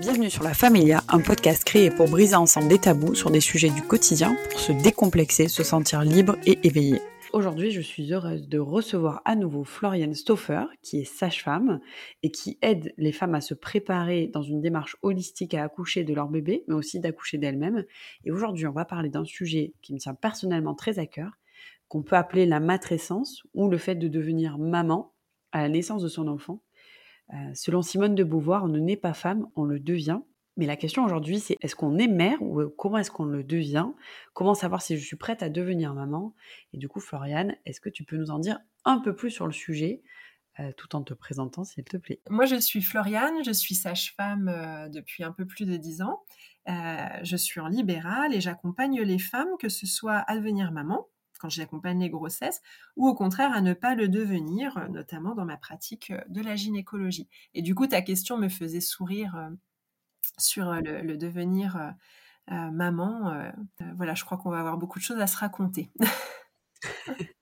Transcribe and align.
Bienvenue 0.00 0.30
sur 0.30 0.44
La 0.44 0.54
Familia, 0.54 1.02
un 1.10 1.20
podcast 1.20 1.62
créé 1.62 1.90
pour 1.90 2.08
briser 2.08 2.34
ensemble 2.34 2.68
des 2.68 2.78
tabous 2.78 3.14
sur 3.14 3.30
des 3.30 3.40
sujets 3.40 3.68
du 3.68 3.82
quotidien 3.82 4.34
pour 4.50 4.58
se 4.58 4.72
décomplexer, 4.72 5.46
se 5.46 5.62
sentir 5.62 6.00
libre 6.04 6.38
et 6.46 6.58
éveillé. 6.62 7.02
Aujourd'hui, 7.34 7.70
je 7.70 7.82
suis 7.82 8.10
heureuse 8.10 8.48
de 8.48 8.58
recevoir 8.58 9.20
à 9.26 9.36
nouveau 9.36 9.62
Floriane 9.62 10.14
Stoffer, 10.14 10.64
qui 10.80 11.00
est 11.00 11.04
sage-femme 11.04 11.80
et 12.22 12.30
qui 12.30 12.58
aide 12.62 12.94
les 12.96 13.12
femmes 13.12 13.34
à 13.34 13.42
se 13.42 13.52
préparer 13.52 14.28
dans 14.28 14.40
une 14.40 14.62
démarche 14.62 14.96
holistique 15.02 15.52
à 15.52 15.64
accoucher 15.64 16.02
de 16.02 16.14
leur 16.14 16.28
bébé, 16.28 16.64
mais 16.66 16.74
aussi 16.74 16.98
d'accoucher 16.98 17.36
d'elles-mêmes. 17.36 17.84
Et 18.24 18.30
aujourd'hui, 18.30 18.66
on 18.66 18.72
va 18.72 18.86
parler 18.86 19.10
d'un 19.10 19.26
sujet 19.26 19.74
qui 19.82 19.92
me 19.92 19.98
tient 19.98 20.14
personnellement 20.14 20.74
très 20.74 20.98
à 20.98 21.04
cœur, 21.04 21.32
qu'on 21.88 22.02
peut 22.02 22.16
appeler 22.16 22.46
la 22.46 22.58
matrescence 22.58 23.42
ou 23.52 23.68
le 23.68 23.76
fait 23.76 23.96
de 23.96 24.08
devenir 24.08 24.56
maman 24.56 25.12
à 25.52 25.60
la 25.60 25.68
naissance 25.68 26.02
de 26.02 26.08
son 26.08 26.26
enfant. 26.26 26.62
Euh, 27.32 27.36
selon 27.54 27.82
Simone 27.82 28.14
de 28.14 28.24
Beauvoir, 28.24 28.64
on 28.64 28.68
ne 28.68 28.78
naît 28.78 28.96
pas 28.96 29.14
femme, 29.14 29.46
on 29.56 29.64
le 29.64 29.78
devient. 29.78 30.20
Mais 30.56 30.66
la 30.66 30.76
question 30.76 31.04
aujourd'hui, 31.04 31.38
c'est 31.38 31.56
est-ce 31.60 31.76
qu'on 31.76 31.96
est 31.96 32.08
mère 32.08 32.42
ou 32.42 32.60
euh, 32.60 32.74
comment 32.76 32.98
est-ce 32.98 33.10
qu'on 33.10 33.24
le 33.24 33.44
devient? 33.44 33.86
Comment 34.34 34.54
savoir 34.54 34.82
si 34.82 34.98
je 34.98 35.04
suis 35.04 35.16
prête 35.16 35.42
à 35.42 35.48
devenir 35.48 35.94
maman? 35.94 36.34
Et 36.72 36.78
du 36.78 36.88
coup, 36.88 37.00
Floriane, 37.00 37.54
est-ce 37.66 37.80
que 37.80 37.88
tu 37.88 38.04
peux 38.04 38.16
nous 38.16 38.30
en 38.30 38.38
dire 38.38 38.58
un 38.84 38.98
peu 38.98 39.14
plus 39.14 39.30
sur 39.30 39.46
le 39.46 39.52
sujet 39.52 40.02
euh, 40.58 40.72
tout 40.76 40.96
en 40.96 41.02
te 41.02 41.14
présentant, 41.14 41.62
s'il 41.62 41.84
te 41.84 41.96
plaît? 41.96 42.20
Moi, 42.28 42.46
je 42.46 42.56
suis 42.56 42.82
Floriane, 42.82 43.44
je 43.44 43.52
suis 43.52 43.76
sage-femme 43.76 44.90
depuis 44.92 45.22
un 45.22 45.32
peu 45.32 45.46
plus 45.46 45.66
de 45.66 45.76
dix 45.76 46.02
ans. 46.02 46.20
je 46.66 47.36
suis 47.36 47.60
en 47.60 47.68
libéral 47.68 48.34
et 48.34 48.40
j'accompagne 48.40 49.00
les 49.00 49.18
femmes, 49.18 49.50
que 49.60 49.68
ce 49.68 49.86
soit 49.86 50.24
à 50.26 50.36
devenir 50.36 50.72
maman, 50.72 51.06
quand 51.40 51.48
j'accompagne 51.48 52.00
les 52.00 52.10
grossesses, 52.10 52.60
ou 52.96 53.08
au 53.08 53.14
contraire 53.14 53.52
à 53.52 53.60
ne 53.60 53.72
pas 53.72 53.94
le 53.94 54.08
devenir, 54.08 54.76
euh, 54.76 54.88
notamment 54.88 55.34
dans 55.34 55.44
ma 55.44 55.56
pratique 55.56 56.10
euh, 56.10 56.20
de 56.28 56.42
la 56.42 56.54
gynécologie. 56.54 57.28
Et 57.54 57.62
du 57.62 57.74
coup, 57.74 57.86
ta 57.86 58.02
question 58.02 58.36
me 58.36 58.48
faisait 58.48 58.80
sourire 58.80 59.36
euh, 59.36 59.50
sur 60.38 60.72
le, 60.72 61.16
devenir 61.16 61.94
maman. 62.48 63.52
voilà, 63.94 64.14
je 64.14 64.24
crois 64.24 64.38
qu'on 64.38 64.50
va 64.50 64.58
avoir 64.58 64.76
beaucoup 64.76 64.98
de 64.98 65.04
choses 65.04 65.20
à 65.20 65.26
se 65.26 65.36
raconter. 65.36 65.90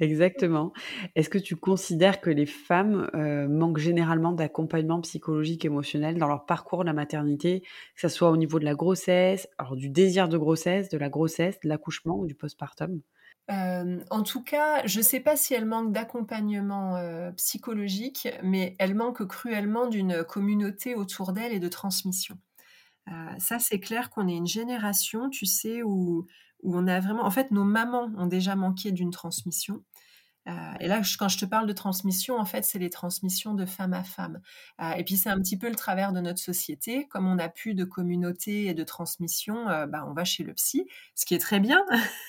Exactement. 0.00 0.72
Est-ce 1.14 1.28
que 1.28 1.38
tu 1.38 1.56
considères 1.56 2.20
que 2.20 2.30
les 2.30 2.46
femmes 2.46 3.10
manquent 3.50 3.78
généralement 3.78 4.32
d'accompagnement 4.32 5.00
psychologique, 5.00 5.64
émotionnel 5.64 6.18
dans 6.18 6.28
leur 6.28 6.46
parcours 6.46 6.80
de 6.80 6.86
la 6.86 6.92
maternité, 6.92 7.60
que 7.60 8.00
ce 8.00 8.08
soit 8.08 8.30
au 8.30 8.36
niveau 8.36 8.58
de 8.58 8.64
la 8.64 8.74
grossesse, 8.74 9.48
alors 9.58 9.76
du 9.76 9.90
désir 9.90 10.28
de 10.28 10.38
grossesse, 10.38 10.88
de 10.88 10.98
la 10.98 11.10
grossesse, 11.10 11.60
de 11.60 11.68
l'accouchement 11.68 12.16
ou 12.16 12.26
du 12.26 12.34
postpartum? 12.34 13.02
Euh, 13.50 14.00
en 14.10 14.22
tout 14.22 14.42
cas, 14.42 14.86
je 14.86 14.98
ne 14.98 15.02
sais 15.04 15.20
pas 15.20 15.36
si 15.36 15.54
elle 15.54 15.64
manque 15.64 15.92
d'accompagnement 15.92 16.96
euh, 16.96 17.32
psychologique, 17.32 18.28
mais 18.42 18.76
elle 18.78 18.94
manque 18.94 19.26
cruellement 19.26 19.88
d'une 19.88 20.22
communauté 20.24 20.94
autour 20.94 21.32
d'elle 21.32 21.52
et 21.52 21.58
de 21.58 21.68
transmission. 21.68 22.38
Euh, 23.08 23.12
ça, 23.38 23.58
c'est 23.58 23.80
clair 23.80 24.10
qu'on 24.10 24.28
est 24.28 24.36
une 24.36 24.46
génération, 24.46 25.30
tu 25.30 25.46
sais, 25.46 25.82
où, 25.82 26.26
où 26.62 26.76
on 26.76 26.86
a 26.86 27.00
vraiment... 27.00 27.24
En 27.24 27.30
fait, 27.30 27.50
nos 27.50 27.64
mamans 27.64 28.12
ont 28.16 28.26
déjà 28.26 28.54
manqué 28.54 28.92
d'une 28.92 29.10
transmission. 29.10 29.82
Euh, 30.48 30.52
et 30.80 30.88
là, 30.88 31.02
quand 31.18 31.28
je 31.28 31.38
te 31.38 31.44
parle 31.44 31.66
de 31.66 31.72
transmission, 31.72 32.38
en 32.38 32.44
fait, 32.44 32.64
c'est 32.64 32.78
les 32.78 32.90
transmissions 32.90 33.54
de 33.54 33.66
femme 33.66 33.92
à 33.92 34.02
femme. 34.02 34.40
Euh, 34.80 34.92
et 34.92 35.04
puis, 35.04 35.16
c'est 35.16 35.28
un 35.28 35.38
petit 35.38 35.58
peu 35.58 35.68
le 35.68 35.74
travers 35.74 36.12
de 36.12 36.20
notre 36.20 36.38
société. 36.38 37.06
Comme 37.08 37.26
on 37.26 37.34
n'a 37.34 37.48
plus 37.48 37.74
de 37.74 37.84
communauté 37.84 38.66
et 38.66 38.74
de 38.74 38.84
transmission, 38.84 39.68
euh, 39.68 39.86
bah, 39.86 40.04
on 40.08 40.12
va 40.12 40.24
chez 40.24 40.42
le 40.44 40.54
psy, 40.54 40.86
ce 41.14 41.26
qui 41.26 41.34
est 41.34 41.38
très 41.38 41.60
bien. 41.60 41.84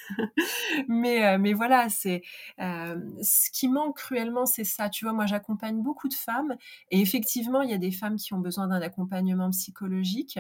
mais, 0.87 1.37
mais 1.37 1.53
voilà, 1.53 1.87
c'est 1.89 2.21
ce 2.57 3.51
qui 3.51 3.67
manque 3.67 3.97
cruellement, 3.97 4.45
c'est 4.45 4.63
ça. 4.63 4.89
Tu 4.89 5.05
vois, 5.05 5.13
moi, 5.13 5.25
j'accompagne 5.25 5.81
beaucoup 5.81 6.07
de 6.07 6.13
femmes. 6.13 6.55
Et 6.89 7.01
effectivement, 7.01 7.61
il 7.61 7.69
y 7.69 7.73
a 7.73 7.77
des 7.77 7.91
femmes 7.91 8.17
qui 8.17 8.33
ont 8.33 8.39
besoin 8.39 8.67
d'un 8.67 8.81
accompagnement 8.81 9.49
psychologique. 9.51 10.39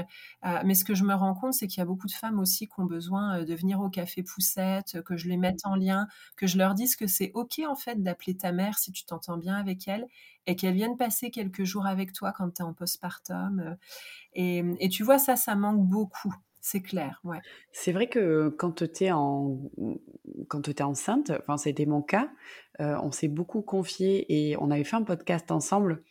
mais 0.65 0.75
ce 0.75 0.83
que 0.83 0.95
je 0.95 1.03
me 1.03 1.13
rends 1.13 1.33
compte, 1.33 1.53
c'est 1.53 1.67
qu'il 1.67 1.79
y 1.79 1.81
a 1.81 1.85
beaucoup 1.85 2.07
de 2.07 2.11
femmes 2.11 2.39
aussi 2.39 2.67
qui 2.67 2.79
ont 2.79 2.85
besoin 2.85 3.43
de 3.43 3.55
venir 3.55 3.79
au 3.79 3.89
café 3.89 4.23
poussette, 4.23 5.01
que 5.03 5.17
je 5.17 5.27
les 5.29 5.37
mette 5.37 5.59
en 5.63 5.75
lien, 5.75 6.07
que 6.35 6.47
je 6.47 6.57
leur 6.57 6.73
dise 6.75 6.95
que 6.95 7.07
c'est 7.07 7.31
OK 7.33 7.60
en 7.65 7.75
fait 7.75 8.01
d'appeler 8.01 8.35
ta 8.37 8.51
mère 8.51 8.77
si 8.77 8.91
tu 8.91 9.05
t'entends 9.05 9.37
bien 9.37 9.55
avec 9.55 9.87
elle 9.87 10.07
et 10.47 10.55
qu'elle 10.55 10.73
vienne 10.73 10.97
passer 10.97 11.31
quelques 11.31 11.63
jours 11.63 11.85
avec 11.85 12.13
toi 12.13 12.33
quand 12.35 12.49
tu 12.51 12.61
es 12.61 12.65
en 12.65 12.73
postpartum. 12.73 13.59
Euh, 13.59 13.75
et, 14.33 14.63
et, 14.79 14.89
tu 14.89 15.03
vois, 15.03 15.19
ça, 15.19 15.35
ça 15.35 15.55
manque 15.55 15.85
beaucoup. 15.87 16.33
C'est 16.63 16.81
clair, 16.81 17.19
ouais. 17.23 17.39
C'est 17.71 17.91
vrai 17.91 18.07
que 18.07 18.49
quand 18.49 18.83
tu 18.83 19.03
es, 19.03 19.11
en... 19.11 19.57
quand 20.47 20.69
es 20.69 20.81
enceinte, 20.83 21.31
enfin, 21.39 21.57
c'était 21.57 21.87
mon 21.87 22.03
cas, 22.03 22.29
euh, 22.79 22.95
on 23.01 23.11
s'est 23.11 23.27
beaucoup 23.27 23.63
confié 23.63 24.25
et 24.29 24.57
on 24.57 24.69
avait 24.69 24.83
fait 24.83 24.95
un 24.95 25.03
podcast 25.03 25.51
ensemble 25.51 26.03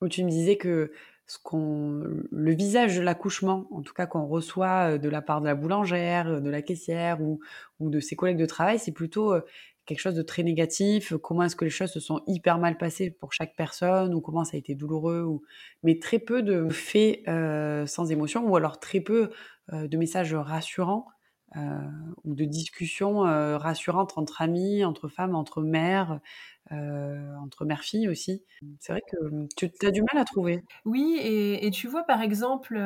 où 0.00 0.08
tu 0.08 0.24
me 0.24 0.30
disais 0.30 0.56
que 0.56 0.90
ce 1.26 1.38
qu'on, 1.38 2.02
le 2.30 2.54
visage 2.54 2.96
de 2.96 3.02
l'accouchement, 3.02 3.68
en 3.70 3.82
tout 3.82 3.92
cas 3.92 4.06
qu'on 4.06 4.26
reçoit 4.26 4.94
euh, 4.94 4.98
de 4.98 5.10
la 5.10 5.20
part 5.20 5.42
de 5.42 5.46
la 5.46 5.54
boulangère, 5.54 6.40
de 6.40 6.50
la 6.50 6.62
caissière 6.62 7.20
ou, 7.20 7.40
ou 7.78 7.90
de 7.90 8.00
ses 8.00 8.16
collègues 8.16 8.38
de 8.38 8.46
travail, 8.46 8.78
c'est 8.78 8.92
plutôt 8.92 9.34
quelque 9.90 10.00
chose 10.00 10.14
de 10.14 10.22
très 10.22 10.44
négatif, 10.44 11.14
comment 11.20 11.42
est-ce 11.42 11.56
que 11.56 11.64
les 11.64 11.70
choses 11.70 11.90
se 11.90 11.98
sont 11.98 12.22
hyper 12.28 12.58
mal 12.58 12.78
passées 12.78 13.10
pour 13.10 13.32
chaque 13.32 13.56
personne, 13.56 14.14
ou 14.14 14.20
comment 14.20 14.44
ça 14.44 14.52
a 14.54 14.58
été 14.58 14.76
douloureux, 14.76 15.22
ou... 15.22 15.42
mais 15.82 15.98
très 15.98 16.20
peu 16.20 16.42
de 16.42 16.68
faits 16.68 17.26
euh, 17.26 17.86
sans 17.86 18.12
émotion, 18.12 18.48
ou 18.48 18.54
alors 18.54 18.78
très 18.78 19.00
peu 19.00 19.30
euh, 19.72 19.88
de 19.88 19.96
messages 19.96 20.32
rassurants, 20.32 21.06
euh, 21.56 21.80
ou 22.22 22.36
de 22.36 22.44
discussions 22.44 23.22
rassurantes 23.58 24.16
entre 24.16 24.42
amis, 24.42 24.84
entre 24.84 25.08
femmes, 25.08 25.34
entre 25.34 25.60
mères, 25.60 26.20
euh, 26.72 27.34
entre 27.36 27.64
mère-fille 27.64 28.08
aussi. 28.08 28.42
C'est 28.78 28.92
vrai 28.92 29.02
que 29.10 29.16
hum, 29.24 29.48
tu 29.56 29.70
as 29.82 29.90
du 29.90 30.02
mal 30.02 30.20
à 30.20 30.24
trouver. 30.24 30.62
Oui, 30.84 31.18
et, 31.20 31.70
tu 31.72 31.88
vois, 31.88 32.04
par 32.04 32.22
exemple, 32.22 32.76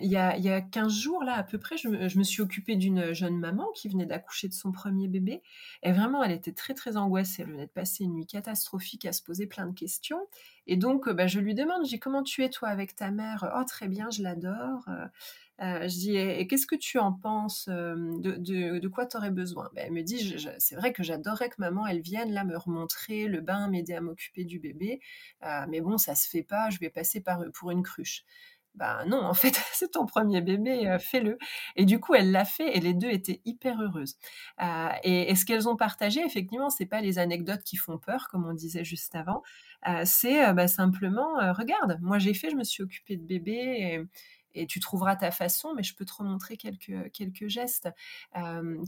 il 0.00 0.10
y, 0.10 0.16
a, 0.16 0.36
y, 0.38 0.48
a, 0.48 0.60
15 0.60 0.92
jours, 0.92 1.24
là, 1.24 1.34
à 1.34 1.42
peu 1.42 1.58
près, 1.58 1.76
je, 1.76 1.88
me 1.88 2.22
suis 2.22 2.42
occupée 2.42 2.76
d'une 2.76 3.12
jeune 3.12 3.38
maman 3.38 3.68
qui 3.74 3.88
venait 3.88 4.06
d'accoucher 4.06 4.48
de 4.48 4.54
son 4.54 4.72
premier 4.72 5.08
bébé. 5.08 5.42
Et 5.82 5.92
vraiment, 5.92 6.22
elle 6.22 6.32
était 6.32 6.52
très, 6.52 6.74
très 6.74 6.96
angoissée. 6.96 7.42
Elle 7.42 7.50
venait 7.52 7.66
de 7.66 7.72
passer 7.72 8.04
une 8.04 8.14
nuit 8.14 8.26
catastrophique 8.26 9.04
à 9.04 9.12
se 9.12 9.22
poser 9.22 9.46
plein 9.46 9.66
de 9.66 9.74
questions. 9.74 10.20
Et 10.66 10.76
donc, 10.76 11.10
bah, 11.10 11.26
je 11.26 11.40
lui 11.40 11.54
demande, 11.54 11.84
j'ai 11.86 11.98
comment 11.98 12.22
tu 12.22 12.44
es, 12.44 12.50
toi, 12.50 12.68
avec 12.68 12.94
ta 12.94 13.10
mère? 13.10 13.52
Oh, 13.58 13.64
très 13.64 13.88
bien, 13.88 14.10
je 14.10 14.22
l'adore. 14.22 14.88
Euh, 15.60 15.82
je 15.82 15.94
dis, 15.94 16.16
et, 16.16 16.46
qu'est-ce 16.46 16.66
que 16.66 16.74
tu 16.74 16.98
en 16.98 17.12
penses 17.12 17.68
de, 17.68 18.88
quoi 18.88 19.06
tu 19.06 19.16
aurais 19.16 19.30
besoin? 19.30 19.70
Ben, 19.74 19.84
Elle 19.86 19.92
me 19.92 20.02
dit, 20.02 20.36
c'est 20.58 20.74
vrai 20.74 20.92
que 20.92 21.02
j'adorerais 21.02 21.48
que 21.48 21.56
maman, 21.58 21.86
elle 21.86 22.00
vienne 22.00 22.32
là 22.32 22.44
me 22.44 22.56
remontrer 22.56 23.26
le 23.26 23.40
bain, 23.40 23.68
m'aider 23.68 23.94
à 23.94 24.00
m'occuper 24.00 24.44
du 24.44 24.58
bébé. 24.58 25.00
Euh, 25.44 25.66
mais 25.68 25.80
bon, 25.80 25.98
ça 25.98 26.14
se 26.14 26.28
fait 26.28 26.42
pas, 26.42 26.70
je 26.70 26.78
vais 26.78 26.90
passer 26.90 27.20
par, 27.20 27.40
pour 27.52 27.70
une 27.70 27.82
cruche. 27.82 28.24
Ben 28.74 29.04
non, 29.06 29.22
en 29.22 29.34
fait, 29.34 29.54
c'est 29.72 29.92
ton 29.92 30.04
premier 30.06 30.40
bébé, 30.40 30.88
euh, 30.88 30.98
fais-le. 30.98 31.38
Et 31.76 31.84
du 31.84 32.00
coup, 32.00 32.14
elle 32.14 32.32
l'a 32.32 32.44
fait 32.44 32.76
et 32.76 32.80
les 32.80 32.94
deux 32.94 33.10
étaient 33.10 33.40
hyper 33.44 33.80
heureuses. 33.80 34.16
et, 35.04 35.34
ce 35.36 35.44
qu'elles 35.44 35.68
ont 35.68 35.76
partagé, 35.76 36.20
effectivement, 36.24 36.70
c'est 36.70 36.86
pas 36.86 37.00
les 37.00 37.18
anecdotes 37.20 37.62
qui 37.62 37.76
font 37.76 37.98
peur, 37.98 38.26
comme 38.28 38.44
on 38.46 38.54
disait 38.54 38.84
juste 38.84 39.14
avant. 39.14 39.42
c'est 40.04 40.52
bah, 40.54 40.66
simplement, 40.66 41.52
regarde, 41.52 41.98
moi 42.02 42.18
j'ai 42.18 42.34
fait, 42.34 42.50
je 42.50 42.56
me 42.56 42.64
suis 42.64 42.82
occupée 42.82 43.16
de 43.16 43.24
bébé. 43.24 43.52
Et, 43.52 44.04
et 44.54 44.66
tu 44.66 44.80
trouveras 44.80 45.16
ta 45.16 45.30
façon, 45.30 45.74
mais 45.74 45.82
je 45.82 45.94
peux 45.94 46.04
te 46.04 46.14
remontrer 46.14 46.56
quelques, 46.56 47.10
quelques 47.12 47.48
gestes. 47.48 47.88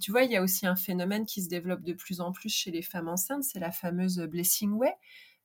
tu 0.00 0.10
vois, 0.10 0.22
il 0.22 0.30
y 0.30 0.36
a 0.36 0.42
aussi 0.42 0.66
un 0.66 0.76
phénomène 0.76 1.26
qui 1.26 1.42
se 1.42 1.48
développe 1.48 1.82
de 1.82 1.92
plus 1.92 2.20
en 2.20 2.32
plus 2.32 2.50
chez 2.50 2.70
les 2.70 2.82
femmes 2.82 3.08
enceintes, 3.08 3.44
c'est 3.44 3.58
la 3.58 3.72
fameuse 3.72 4.18
blessing 4.18 4.72
way. 4.72 4.94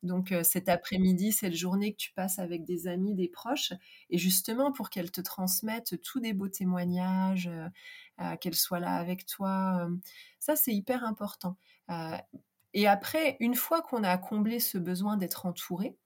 Donc 0.04 0.34
cet 0.44 0.68
après-midi, 0.68 1.31
cette 1.31 1.54
journée 1.54 1.92
que 1.92 1.98
tu 1.98 2.12
passes 2.14 2.40
avec 2.40 2.64
des 2.64 2.88
amis, 2.88 3.14
des 3.14 3.28
proches, 3.28 3.74
et 4.10 4.18
justement 4.18 4.72
pour 4.72 4.90
qu'elles 4.90 5.12
te 5.12 5.22
transmettent 5.22 6.02
tous 6.02 6.20
des 6.20 6.34
beaux 6.34 6.50
témoignages, 6.50 7.50
qu'elles 8.40 8.56
soient 8.56 8.80
là 8.80 8.96
avec 8.96 9.26
toi, 9.26 9.88
ça 10.40 10.56
c'est 10.56 10.74
hyper 10.74 11.04
important. 11.04 11.58
et 12.74 12.88
après, 12.88 13.38
une 13.40 13.56
fois 13.56 13.81
qu'on 13.81 14.04
a 14.04 14.18
comblé 14.18 14.60
ce 14.60 14.78
besoin 14.78 15.18
d'être 15.18 15.46
entouré, 15.46 15.98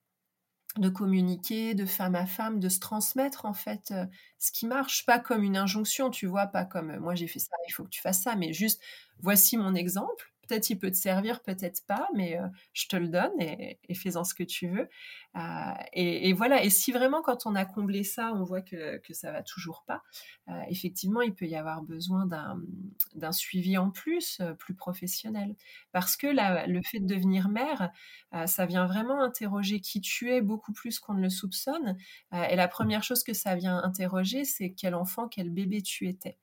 de 0.78 0.90
communiquer 0.90 1.74
de 1.74 1.86
femme 1.86 2.16
à 2.16 2.26
femme, 2.26 2.60
de 2.60 2.70
se 2.70 2.80
transmettre 2.80 3.46
en 3.46 3.54
fait 3.54 3.92
euh, 3.92 4.06
ce 4.40 4.52
qui 4.52 4.68
marche, 4.68 5.06
pas 5.06 5.20
comme 5.20 5.44
une 5.44 5.58
injonction, 5.58 6.10
tu 6.10 6.26
vois, 6.28 6.48
pas 6.48 6.66
comme 6.66 6.92
euh, 6.92 7.00
moi 7.00 7.16
j'ai 7.16 7.28
fait 7.28 7.40
ça, 7.40 7.56
il 7.68 7.72
faut 7.72 7.84
que 7.86 7.90
tu 7.90 8.02
fasses 8.02 8.22
ça, 8.22 8.36
mais 8.36 8.54
juste 8.54 8.82
voici 9.20 9.58
mon 9.58 9.74
exemple, 9.76 10.34
Peut-être 10.48 10.70
il 10.70 10.78
peut 10.78 10.92
te 10.92 10.98
servir, 10.98 11.42
peut-être 11.42 11.86
pas, 11.86 12.08
mais 12.14 12.38
euh, 12.40 12.48
je 12.74 12.88
te 12.88 12.96
le 12.96 13.08
donne 13.08 13.40
et, 13.40 13.78
fais-en 13.94 14.24
ce 14.24 14.34
que 14.34 14.44
tu 14.44 14.68
veux. 14.68 14.90
Euh, 15.36 15.74
et, 15.94 16.34
voilà. 16.34 16.64
Et 16.64 16.70
si 16.70 16.92
vraiment, 16.92 17.22
quand 17.22 17.46
on 17.46 17.56
a 17.56 17.66
comblé 17.66 18.04
ça, 18.04 18.32
on 18.34 18.44
voit 18.44 18.62
que, 18.62 18.98
que 18.98 19.14
ça 19.14 19.32
va 19.32 19.44
toujours 19.44 19.84
pas, 19.86 20.04
euh, 20.50 20.62
effectivement, 20.70 21.22
il 21.22 21.34
peut 21.34 21.46
y 21.46 21.56
avoir 21.56 21.82
besoin 21.82 22.26
d'un 22.26 23.32
suivi 23.32 23.78
en 23.78 23.90
plus, 23.90 24.42
plus 24.60 24.76
professionnel. 24.76 25.56
Parce 25.92 26.16
que 26.18 26.28
le 26.28 26.82
fait 26.82 27.00
de 27.00 27.08
devenir 27.08 27.50
mère, 27.50 27.92
ça 28.46 28.66
vient 28.66 28.86
vraiment 28.86 29.22
interroger 29.22 29.80
qui 29.80 30.02
tu 30.02 30.32
es 30.32 30.42
beaucoup 30.42 30.74
plus 30.74 31.00
qu'on 31.00 31.14
ne 31.14 31.22
le 31.22 31.30
soupçonne. 31.30 31.98
et 32.32 32.56
la 32.56 32.68
première 32.68 33.04
chose 33.04 33.24
que 33.24 33.34
ça 33.34 33.56
vient 33.56 33.82
interroger, 33.84 34.46
c'est 34.46 34.72
quel 34.72 34.96
enfant, 34.96 35.28
quel 35.28 35.50
bébé 35.50 35.82
tu 35.82 36.08
étais. 36.08 36.38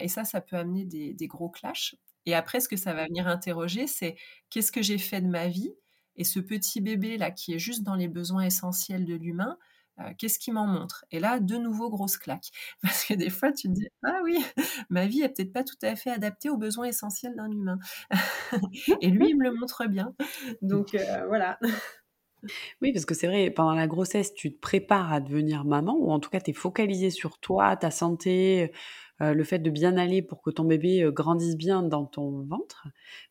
et 0.00 0.08
ça, 0.08 0.24
ça 0.24 0.40
peut 0.40 0.56
amener 0.56 0.84
des, 0.84 1.14
des 1.14 1.26
gros 1.26 1.50
clashs. 1.50 1.96
Et 2.28 2.34
après, 2.34 2.60
ce 2.60 2.68
que 2.68 2.76
ça 2.76 2.92
va 2.92 3.06
venir 3.06 3.26
interroger, 3.26 3.86
c'est 3.86 4.14
qu'est-ce 4.50 4.70
que 4.70 4.82
j'ai 4.82 4.98
fait 4.98 5.22
de 5.22 5.28
ma 5.28 5.48
vie 5.48 5.72
Et 6.14 6.24
ce 6.24 6.40
petit 6.40 6.82
bébé 6.82 7.16
là, 7.16 7.30
qui 7.30 7.54
est 7.54 7.58
juste 7.58 7.84
dans 7.84 7.94
les 7.94 8.06
besoins 8.06 8.42
essentiels 8.42 9.06
de 9.06 9.14
l'humain, 9.14 9.56
qu'est-ce 10.18 10.38
qui 10.38 10.52
m'en 10.52 10.66
montre? 10.66 11.06
Et 11.10 11.20
là, 11.20 11.40
de 11.40 11.56
nouveau, 11.56 11.88
grosse 11.88 12.18
claque. 12.18 12.50
Parce 12.82 13.06
que 13.06 13.14
des 13.14 13.30
fois, 13.30 13.50
tu 13.50 13.68
te 13.68 13.72
dis, 13.72 13.88
ah 14.04 14.20
oui, 14.24 14.44
ma 14.90 15.06
vie 15.06 15.22
est 15.22 15.30
peut-être 15.30 15.54
pas 15.54 15.64
tout 15.64 15.78
à 15.80 15.96
fait 15.96 16.10
adaptée 16.10 16.50
aux 16.50 16.58
besoins 16.58 16.84
essentiels 16.84 17.34
d'un 17.34 17.50
humain. 17.50 17.78
Et 19.00 19.08
lui, 19.08 19.30
il 19.30 19.38
me 19.38 19.44
le 19.44 19.54
montre 19.54 19.86
bien. 19.86 20.14
Donc 20.60 20.94
voilà. 21.28 21.58
Oui, 22.82 22.92
parce 22.92 23.04
que 23.04 23.14
c'est 23.14 23.26
vrai, 23.26 23.50
pendant 23.50 23.74
la 23.74 23.88
grossesse, 23.88 24.32
tu 24.32 24.54
te 24.54 24.60
prépares 24.60 25.12
à 25.12 25.20
devenir 25.20 25.64
maman, 25.64 25.96
ou 25.98 26.12
en 26.12 26.20
tout 26.20 26.30
cas, 26.30 26.40
tu 26.40 26.52
es 26.52 26.54
focalisé 26.54 27.10
sur 27.10 27.40
toi, 27.40 27.76
ta 27.76 27.90
santé, 27.90 28.70
euh, 29.20 29.34
le 29.34 29.42
fait 29.42 29.58
de 29.58 29.70
bien 29.70 29.96
aller 29.96 30.22
pour 30.22 30.42
que 30.42 30.50
ton 30.50 30.64
bébé 30.64 31.02
euh, 31.02 31.10
grandisse 31.10 31.56
bien 31.56 31.82
dans 31.82 32.06
ton 32.06 32.44
ventre. 32.44 32.86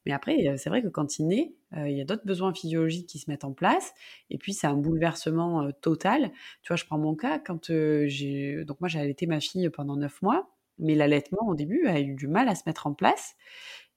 Mais 0.06 0.12
après, 0.12 0.48
euh, 0.48 0.58
c'est 0.58 0.70
vrai 0.70 0.82
que 0.82 0.90
quand 0.90 1.18
il 1.18 1.28
naît, 1.28 1.54
il 1.76 1.98
y 1.98 2.02
a 2.02 2.06
d'autres 2.06 2.26
besoins 2.26 2.54
physiologiques 2.54 3.08
qui 3.08 3.20
se 3.20 3.30
mettent 3.30 3.44
en 3.44 3.52
place. 3.52 3.94
Et 4.30 4.38
puis, 4.38 4.54
c'est 4.54 4.68
un 4.68 4.76
bouleversement 4.78 5.70
total. 5.82 6.32
Tu 6.62 6.70
vois, 6.70 6.78
je 6.78 6.86
prends 6.86 6.98
mon 6.98 7.14
cas, 7.14 7.40
quand 7.40 7.66
j'ai... 8.06 8.64
Donc 8.64 8.80
moi, 8.80 8.88
j'ai 8.88 9.00
allaité 9.02 9.28
ma 9.28 9.42
fille 9.42 9.70
pendant 9.70 9.98
neuf 9.98 10.22
mois, 10.22 10.50
mais 10.80 10.96
l'allaitement, 10.96 11.46
au 11.46 11.56
début, 11.56 11.86
a 11.88 12.00
eu 12.00 12.16
du 12.16 12.30
mal 12.30 12.48
à 12.48 12.56
se 12.56 12.64
mettre 12.68 12.88
en 12.88 12.94
place. 12.94 13.36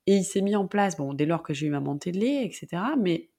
Et 0.09 0.17
il 0.17 0.25
s'est 0.25 0.41
mis 0.41 0.57
en 0.57 0.67
place, 0.67 0.97
bon, 0.97 1.15
dès 1.15 1.27
lors 1.27 1.45
que 1.45 1.55
j'ai 1.55 1.69
eu 1.69 1.71
ma 1.71 1.79
montée 1.79 2.11
de 2.11 2.19
lait, 2.19 2.45
etc. 2.45 2.83
Mais 2.99 3.31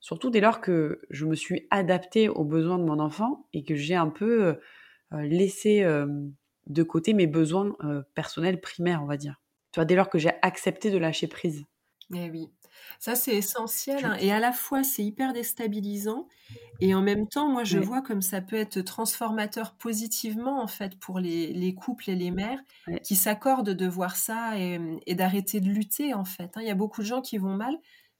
surtout 0.00 0.30
dès 0.30 0.40
lors 0.40 0.60
que 0.60 1.00
je 1.10 1.24
me 1.24 1.36
suis 1.36 1.68
adaptée 1.70 2.28
aux 2.28 2.44
besoins 2.44 2.78
de 2.78 2.84
mon 2.84 2.98
enfant 2.98 3.46
et 3.52 3.62
que 3.62 3.76
j'ai 3.76 3.94
un 3.94 4.08
peu 4.08 4.58
laissé 5.12 5.84
de 6.66 6.82
côté 6.82 7.14
mes 7.14 7.26
besoins 7.26 7.76
personnels 8.14 8.60
primaires, 8.60 9.02
on 9.02 9.06
va 9.06 9.16
dire. 9.16 9.40
Tu 9.72 9.78
vois, 9.78 9.84
dès 9.84 9.94
lors 9.94 10.08
que 10.08 10.18
j'ai 10.18 10.32
accepté 10.42 10.90
de 10.90 10.98
lâcher 10.98 11.26
prise. 11.26 11.64
Eh 12.14 12.30
oui, 12.30 12.48
ça 12.98 13.14
c'est 13.14 13.34
essentiel 13.34 14.04
hein, 14.04 14.16
et 14.20 14.32
à 14.32 14.38
la 14.38 14.52
fois 14.52 14.84
c'est 14.84 15.04
hyper 15.04 15.32
déstabilisant 15.32 16.28
et 16.80 16.94
en 16.94 17.02
même 17.02 17.28
temps 17.28 17.48
moi 17.48 17.64
je 17.64 17.78
vois 17.78 18.00
comme 18.00 18.22
ça 18.22 18.40
peut 18.40 18.56
être 18.56 18.80
transformateur 18.80 19.74
positivement 19.74 20.62
en 20.62 20.66
fait 20.66 20.98
pour 20.98 21.18
les, 21.18 21.74
couples 21.74 22.10
et 22.10 22.14
les 22.14 22.30
mères 22.30 22.60
qui 23.02 23.16
s'accordent 23.16 23.70
de 23.70 23.86
voir 23.86 24.16
ça 24.16 24.58
et, 24.58 25.14
d'arrêter 25.14 25.60
de 25.60 25.68
lutter 25.68 26.14
en 26.14 26.24
fait. 26.24 26.56
Hein. 26.56 26.60
Il 26.60 26.66
y 26.66 26.70
a 26.70 26.74
beaucoup 26.76 27.00
de 27.00 27.06
gens 27.06 27.22
qui 27.22 27.38
vont 27.38 27.56
mal 27.56 27.76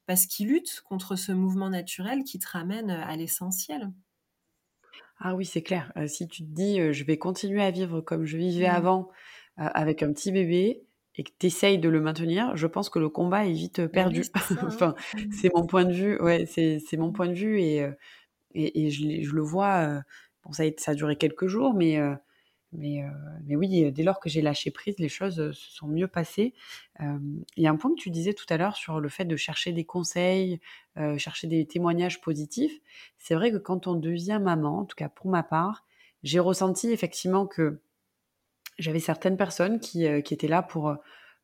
parce 0.06 0.26
qu'ils 0.26 0.48
luttent 0.48 0.82
contre 0.84 1.16
ce 1.16 1.32
mouvement 1.32 1.70
naturel 1.70 2.24
qui 2.24 2.38
te 2.38 2.48
ramène 2.48 2.90
à 2.90 3.14
l'essentiel. 3.16 3.90
Ah 5.18 5.34
oui, 5.34 5.44
c'est 5.44 5.62
clair. 5.62 5.92
si 6.06 6.28
tu 6.28 6.42
te 6.42 6.50
dis, 6.50 6.92
je 6.92 7.04
vais 7.04 7.16
continuer 7.16 7.62
à 7.62 7.70
vivre 7.70 8.00
comme 8.00 8.26
je 8.26 8.36
vivais 8.36 8.68
mmh. 8.68 8.74
avant, 8.74 9.08
avec 9.56 10.02
un 10.02 10.12
petit 10.12 10.30
bébé 10.30 10.82
et 11.14 11.24
que 11.24 11.30
tu 11.38 11.46
essayes 11.46 11.78
de 11.78 11.88
le 11.88 12.00
maintenir, 12.00 12.54
je 12.56 12.66
pense 12.66 12.90
que 12.90 12.98
le 12.98 13.08
combat 13.08 13.46
est 13.46 13.52
vite, 13.52 13.80
bah 13.80 13.88
perdu. 13.88 14.24
Hein. 14.34 14.56
Enfin, 14.66 14.94
mmh. 15.14 15.32
c'est 15.32 15.54
mon 15.54 15.66
point 15.66 15.84
de 15.84 15.92
vue, 15.92 16.20
ouais, 16.20 16.44
c'est 16.46 16.96
mon 16.98 17.12
point 17.12 17.28
de 17.28 17.34
vue 17.34 17.60
et 17.60 17.86
et 18.54 18.90
je 18.90 19.34
le 19.34 19.42
vois, 19.42 20.02
bon 20.44 20.52
ça 20.52 20.64
a 20.86 20.94
duré 20.94 21.16
quelques 21.16 21.46
jours 21.46 21.74
mais 21.74 21.98
mais, 22.72 23.02
mais 23.44 23.56
oui, 23.56 23.90
dès 23.92 24.02
lors 24.02 24.20
que 24.20 24.28
j'ai 24.28 24.42
lâché 24.42 24.70
prise, 24.70 24.98
les 24.98 25.08
choses 25.08 25.52
se 25.52 25.70
sont 25.70 25.86
mieux 25.86 26.08
passées. 26.08 26.52
il 27.00 27.62
y 27.62 27.66
a 27.66 27.70
un 27.70 27.76
point 27.76 27.90
que 27.90 28.00
tu 28.00 28.10
disais 28.10 28.34
tout 28.34 28.46
à 28.48 28.56
l'heure 28.56 28.76
sur 28.76 29.00
le 29.00 29.08
fait 29.08 29.24
de 29.24 29.36
chercher 29.36 29.72
des 29.72 29.84
conseils, 29.84 30.60
chercher 31.16 31.46
des 31.46 31.66
témoignages 31.66 32.20
positifs. 32.20 32.80
C'est 33.18 33.34
vrai 33.34 33.50
que 33.50 33.56
quand 33.56 33.86
on 33.86 33.94
devient 33.94 34.40
maman, 34.42 34.80
en 34.80 34.84
tout 34.84 34.96
cas 34.96 35.08
pour 35.08 35.30
ma 35.30 35.42
part, 35.42 35.86
j'ai 36.22 36.40
ressenti 36.40 36.90
effectivement 36.90 37.46
que 37.46 37.80
j'avais 38.78 39.00
certaines 39.00 39.36
personnes 39.36 39.80
qui, 39.80 40.06
qui 40.22 40.34
étaient 40.34 40.48
là 40.48 40.62
pour 40.62 40.94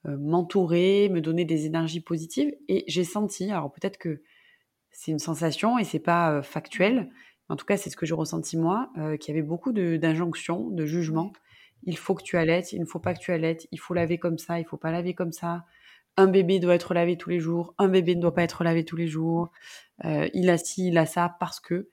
m'entourer, 0.04 1.08
me 1.08 1.20
donner 1.20 1.44
des 1.44 1.66
énergies 1.66 2.00
positives. 2.00 2.54
Et 2.68 2.84
j'ai 2.88 3.04
senti, 3.04 3.50
alors 3.50 3.72
peut-être 3.72 3.98
que 3.98 4.22
c'est 4.90 5.10
une 5.12 5.18
sensation 5.18 5.78
et 5.78 5.84
c'est 5.84 5.98
pas 5.98 6.42
factuel, 6.42 7.10
en 7.48 7.56
tout 7.56 7.66
cas, 7.66 7.76
c'est 7.76 7.90
ce 7.90 7.96
que 7.96 8.06
j'ai 8.06 8.14
ressenti 8.14 8.56
moi, 8.56 8.90
euh, 8.98 9.16
qu'il 9.16 9.34
y 9.34 9.38
avait 9.38 9.46
beaucoup 9.46 9.72
d'injonctions, 9.72 10.68
de, 10.70 10.86
jugements. 10.86 11.32
Il 11.84 11.98
faut 11.98 12.14
que 12.14 12.22
tu 12.22 12.36
allaites, 12.36 12.72
il 12.72 12.80
ne 12.80 12.86
faut 12.86 13.00
pas 13.00 13.14
que 13.14 13.18
tu 13.18 13.32
allaites, 13.32 13.66
il 13.72 13.80
faut 13.80 13.94
laver 13.94 14.18
comme 14.18 14.38
ça, 14.38 14.60
il 14.60 14.64
faut 14.64 14.76
pas 14.76 14.90
laver 14.90 15.14
comme 15.14 15.32
ça. 15.32 15.64
Un 16.16 16.28
bébé 16.28 16.60
doit 16.60 16.74
être 16.74 16.94
lavé 16.94 17.16
tous 17.16 17.30
les 17.30 17.40
jours, 17.40 17.74
un 17.78 17.88
bébé 17.88 18.14
ne 18.14 18.20
doit 18.20 18.34
pas 18.34 18.42
être 18.42 18.64
lavé 18.64 18.84
tous 18.84 18.96
les 18.96 19.08
jours. 19.08 19.50
Euh, 20.04 20.28
il 20.34 20.50
a 20.50 20.58
ci, 20.58 20.88
il 20.88 20.98
a 20.98 21.06
ça, 21.06 21.36
parce 21.40 21.60
que. 21.60 21.88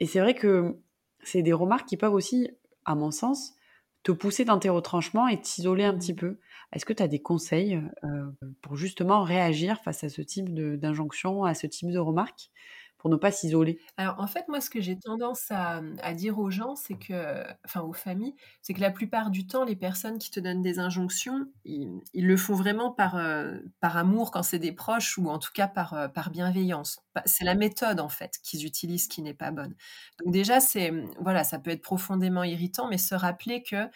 Et 0.00 0.06
c'est 0.06 0.20
vrai 0.20 0.34
que 0.34 0.76
c'est 1.22 1.42
des 1.42 1.52
remarques 1.52 1.88
qui 1.88 1.96
peuvent 1.96 2.14
aussi, 2.14 2.50
à 2.84 2.94
mon 2.94 3.10
sens, 3.10 3.54
te 4.02 4.12
pousser 4.12 4.44
dans 4.44 4.58
tes 4.58 4.68
retranchements 4.68 5.28
et 5.28 5.40
t'isoler 5.40 5.84
un 5.84 5.96
petit 5.96 6.14
peu. 6.14 6.38
Est-ce 6.72 6.84
que 6.84 6.92
tu 6.92 7.02
as 7.02 7.08
des 7.08 7.20
conseils 7.20 7.80
euh, 8.04 8.30
pour 8.62 8.76
justement 8.76 9.22
réagir 9.22 9.80
face 9.80 10.04
à 10.04 10.08
ce 10.08 10.22
type 10.22 10.52
d'injonction, 10.54 11.44
à 11.44 11.54
ce 11.54 11.66
type 11.66 11.90
de 11.90 11.98
remarques? 11.98 12.50
Pour 12.98 13.10
ne 13.10 13.16
pas 13.16 13.30
s'isoler? 13.30 13.78
Alors 13.96 14.20
en 14.20 14.26
fait, 14.26 14.46
moi, 14.48 14.60
ce 14.60 14.70
que 14.70 14.80
j'ai 14.80 14.98
tendance 14.98 15.46
à, 15.50 15.80
dire 16.14 16.38
aux 16.38 16.50
gens, 16.50 16.76
c'est 16.76 16.98
que, 16.98 17.44
enfin 17.64 17.80
aux 17.80 17.92
familles, 17.92 18.34
c'est 18.60 18.74
que 18.74 18.80
la 18.80 18.90
plupart 18.90 19.30
du 19.30 19.46
temps, 19.46 19.64
les 19.64 19.76
personnes 19.76 20.18
qui 20.18 20.30
te 20.30 20.40
donnent 20.40 20.62
des 20.62 20.78
injonctions, 20.78 21.46
ils, 21.64 22.02
le 22.14 22.36
font 22.36 22.54
vraiment 22.54 22.90
par, 22.90 23.16
euh, 23.16 23.58
par 23.80 23.96
amour 23.96 24.30
quand 24.30 24.42
c'est 24.42 24.58
des 24.58 24.72
proches 24.72 25.16
ou 25.18 25.28
en 25.28 25.38
tout 25.38 25.52
cas 25.54 25.68
par, 25.68 25.94
euh, 25.94 26.08
par 26.08 26.30
bienveillance. 26.30 26.98
C'est 27.24 27.44
la 27.44 27.54
méthode 27.54 28.00
en 28.00 28.08
fait 28.08 28.38
qu'ils 28.42 28.66
utilisent 28.66 29.08
qui 29.08 29.22
n'est 29.22 29.34
pas 29.34 29.50
bonne. 29.50 29.74
Donc 30.22 30.32
déjà, 30.32 30.60
c'est 30.60 30.92
voilà, 31.20 31.44
ça 31.44 31.58
peut 31.58 31.70
être 31.70 31.82
profondément 31.82 32.44
irritant, 32.44 32.88
mais 32.88 32.98
se 32.98 33.14
rappeler 33.14 33.62
que 33.62 33.88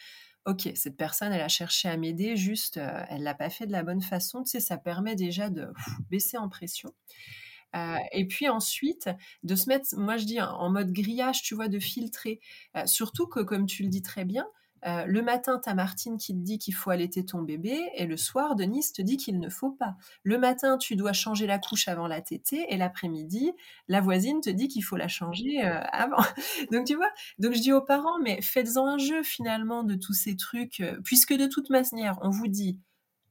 ok, 0.47 0.71
cette 0.75 0.97
personne, 0.97 1.33
elle 1.33 1.41
a 1.41 1.49
cherché 1.49 1.89
à 1.89 1.97
m'aider, 1.97 2.37
juste, 2.37 2.77
euh, 2.77 3.05
elle 3.09 3.23
l'a 3.23 3.35
pas 3.35 3.51
fait 3.51 3.67
de 3.67 3.73
la 3.73 3.83
bonne 3.83 4.03
façon. 4.03 4.43
Tu 4.43 4.51
sais, 4.51 4.61
ça 4.61 4.77
permet 4.77 5.15
déjà 5.15 5.51
de 5.51 5.73
baisser 6.11 6.37
en 6.37 6.49
pression. 6.49 6.93
Euh, 7.75 7.97
et 8.13 8.27
puis 8.27 8.49
ensuite, 8.49 9.11
de 9.43 9.55
se 9.55 9.69
mettre, 9.69 9.97
moi 9.97 10.17
je 10.17 10.25
dis 10.25 10.41
en 10.41 10.71
mode 10.71 10.93
grillage, 10.93 11.43
tu 11.43 11.55
vois, 11.55 11.69
de 11.69 11.79
filtrer. 11.79 12.41
Euh, 12.77 12.87
surtout 12.87 13.27
que, 13.27 13.41
comme 13.41 13.67
tu 13.67 13.83
le 13.83 13.89
dis 13.89 14.03
très 14.03 14.25
bien, 14.25 14.47
euh, 14.85 15.05
le 15.07 15.23
matin, 15.23 15.61
tu 15.63 15.71
as 15.71 15.75
Martine 15.75 16.19
qui 16.19 16.35
te 16.35 16.41
dit 16.41 16.59
qu'il 16.59 16.75
faut 16.75 16.91
allaiter 16.91 17.25
ton 17.25 17.43
bébé 17.43 17.79
et 17.95 18.05
le 18.05 18.17
soir, 18.17 18.57
Denise 18.57 18.93
te 18.93 19.01
dit 19.01 19.17
qu'il 19.17 19.39
ne 19.39 19.49
faut 19.49 19.71
pas. 19.71 19.95
Le 20.25 20.39
matin, 20.39 20.77
tu 20.77 20.97
dois 20.97 21.13
changer 21.13 21.47
la 21.47 21.61
couche 21.61 21.87
avant 21.87 22.09
la 22.09 22.21
tétée 22.21 22.67
et 22.69 22.77
l'après-midi, 22.77 23.53
la 23.87 24.01
voisine 24.01 24.41
te 24.41 24.51
dit 24.51 24.67
qu'il 24.67 24.83
faut 24.83 24.97
la 24.97 25.07
changer 25.07 25.61
avant. 25.93 26.25
donc 26.73 26.87
tu 26.87 26.97
vois, 26.97 27.11
donc 27.39 27.55
je 27.55 27.61
dis 27.61 27.73
aux 27.73 27.81
parents, 27.81 28.19
mais 28.25 28.43
faites-en 28.43 28.87
un 28.87 28.99
jeu 28.99 29.23
finalement 29.23 29.85
de 29.85 29.95
tous 29.95 30.15
ces 30.15 30.37
trucs, 30.37 30.83
puisque 31.05 31.33
de 31.33 31.47
toute 31.47 31.71
manière, 31.71 32.19
on 32.23 32.31
vous 32.31 32.49
dit 32.49 32.81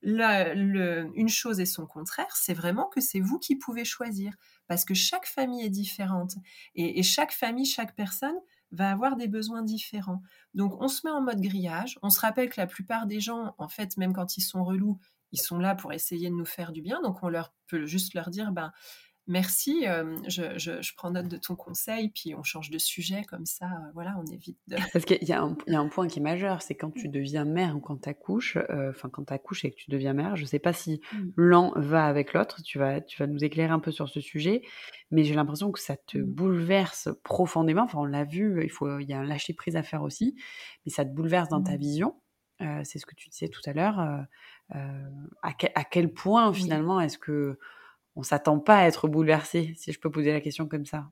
une 0.03 1.29
chose 1.29 1.59
et 1.59 1.65
son 1.65 1.85
contraire, 1.85 2.35
c'est 2.35 2.53
vraiment 2.53 2.87
que 2.87 3.01
c'est 3.01 3.19
vous 3.19 3.39
qui 3.39 3.55
pouvez 3.55 3.85
choisir. 3.85 4.33
Parce 4.67 4.85
que 4.85 4.93
chaque 4.93 5.25
famille 5.25 5.63
est 5.63 5.69
différente. 5.69 6.35
Et, 6.75 7.03
chaque 7.03 7.31
famille, 7.31 7.65
chaque 7.65 7.95
personne 7.95 8.35
va 8.71 8.91
avoir 8.91 9.17
des 9.17 9.27
besoins 9.27 9.63
différents. 9.63 10.21
Donc 10.53 10.81
on 10.81 10.87
se 10.87 11.05
met 11.05 11.11
en 11.11 11.21
mode 11.21 11.41
grillage. 11.41 11.99
On 12.01 12.09
se 12.09 12.19
rappelle 12.19 12.49
que 12.49 12.59
la 12.59 12.67
plupart 12.67 13.05
des 13.05 13.19
gens, 13.19 13.53
en 13.57 13.67
fait, 13.67 13.97
même 13.97 14.13
quand 14.13 14.37
ils 14.37 14.41
sont 14.41 14.63
relous, 14.63 14.97
ils 15.33 15.41
sont 15.41 15.59
là 15.59 15.75
pour 15.75 15.93
essayer 15.93 16.29
de 16.29 16.35
nous 16.35 16.45
faire 16.45 16.71
du 16.71 16.81
bien. 16.81 17.01
Donc 17.01 17.21
on 17.21 17.29
leur 17.29 17.53
peut 17.67 17.85
juste 17.85 18.13
leur 18.13 18.29
dire, 18.29 18.51
ben, 18.51 18.71
merci, 19.31 19.87
euh, 19.87 20.17
je, 20.27 20.95
prends 20.95 21.09
note 21.11 21.27
de 21.27 21.37
ton 21.37 21.55
conseil, 21.55 22.09
puis 22.09 22.35
on 22.35 22.43
change 22.43 22.69
de 22.69 22.77
sujet 22.77 23.23
comme 23.23 23.45
ça, 23.45 23.65
euh, 23.65 23.91
voilà, 23.93 24.15
on 24.19 24.31
évite 24.31 24.59
de... 24.67 24.75
Parce 24.93 25.05
qu'il 25.05 25.23
y, 25.23 25.31
a 25.31 25.41
un 25.41 25.87
point 25.87 26.07
qui 26.07 26.19
est 26.19 26.21
majeur, 26.21 26.61
c'est 26.61 26.75
quand 26.75 26.91
tu 26.91 27.07
deviens 27.07 27.45
mère 27.45 27.75
ou 27.75 27.79
quand 27.79 27.97
tu 27.97 28.09
accouches, 28.09 28.57
enfin 28.89 29.09
quand 29.09 29.25
tu 29.25 29.33
accouches 29.33 29.65
et 29.65 29.71
que 29.71 29.77
tu 29.77 29.89
deviens 29.89 30.13
mère, 30.13 30.35
je 30.35 30.43
ne 30.43 30.47
sais 30.47 30.59
pas 30.59 30.73
si 30.73 31.01
mmh. 31.13 31.29
l'un 31.37 31.71
va 31.75 32.05
avec 32.05 32.33
l'autre, 32.33 32.61
tu 32.61 32.77
vas, 32.77 33.01
tu 33.01 33.17
vas 33.17 33.27
nous 33.27 33.43
éclairer 33.43 33.71
un 33.71 33.79
peu 33.79 33.91
sur 33.91 34.09
ce 34.09 34.19
sujet, 34.19 34.61
mais 35.09 35.23
j'ai 35.23 35.33
l'impression 35.33 35.71
que 35.71 35.79
ça 35.79 35.95
te 35.95 36.17
mmh. 36.17 36.23
bouleverse 36.23 37.09
profondément, 37.23 37.83
enfin 37.83 37.99
on 37.99 38.05
l'a 38.05 38.25
vu, 38.25 38.63
il, 38.63 38.69
faut, 38.69 38.99
il 38.99 39.09
y 39.09 39.13
a 39.13 39.19
un 39.19 39.23
lâcher-prise 39.23 39.77
à 39.77 39.83
faire 39.83 40.03
aussi, 40.03 40.35
mais 40.85 40.91
ça 40.91 41.05
te 41.05 41.09
bouleverse 41.09 41.49
dans 41.49 41.63
ta 41.63 41.75
mmh. 41.75 41.79
vision, 41.79 42.15
c'est 42.83 42.99
ce 42.99 43.07
que 43.07 43.15
tu 43.15 43.27
disais 43.29 43.47
tout 43.47 43.61
à 43.65 43.73
l'heure, 43.73 43.99
à, 43.99 44.27
à, 45.41 45.83
quel 45.83 46.13
point 46.13 46.53
finalement 46.53 47.01
est-ce 47.01 47.17
que 47.17 47.57
on 48.15 48.23
s'attend 48.23 48.59
pas 48.59 48.77
à 48.79 48.87
être 48.87 49.07
bouleversé, 49.07 49.73
si 49.77 49.91
je 49.91 49.99
peux 49.99 50.11
poser 50.11 50.31
la 50.31 50.41
question 50.41 50.67
comme 50.67 50.85
ça. 50.85 51.09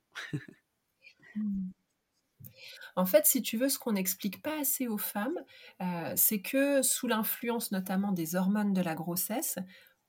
En 2.95 3.05
fait, 3.05 3.25
si 3.25 3.41
tu 3.41 3.57
veux, 3.57 3.69
ce 3.69 3.79
qu'on 3.79 3.93
n'explique 3.93 4.41
pas 4.41 4.59
assez 4.59 4.87
aux 4.87 4.97
femmes, 4.97 5.39
euh, 5.81 6.13
c'est 6.15 6.41
que 6.41 6.81
sous 6.81 7.07
l'influence 7.07 7.71
notamment 7.71 8.11
des 8.11 8.35
hormones 8.35 8.73
de 8.73 8.81
la 8.81 8.95
grossesse, 8.95 9.57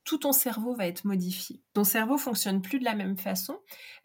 tout 0.05 0.19
ton 0.19 0.33
cerveau 0.33 0.75
va 0.75 0.87
être 0.87 1.05
modifié. 1.05 1.61
Ton 1.75 1.85
cerveau 1.85 2.17
fonctionne 2.17 2.63
plus 2.63 2.79
de 2.79 2.85
la 2.85 2.95
même 2.95 3.17
façon. 3.19 3.59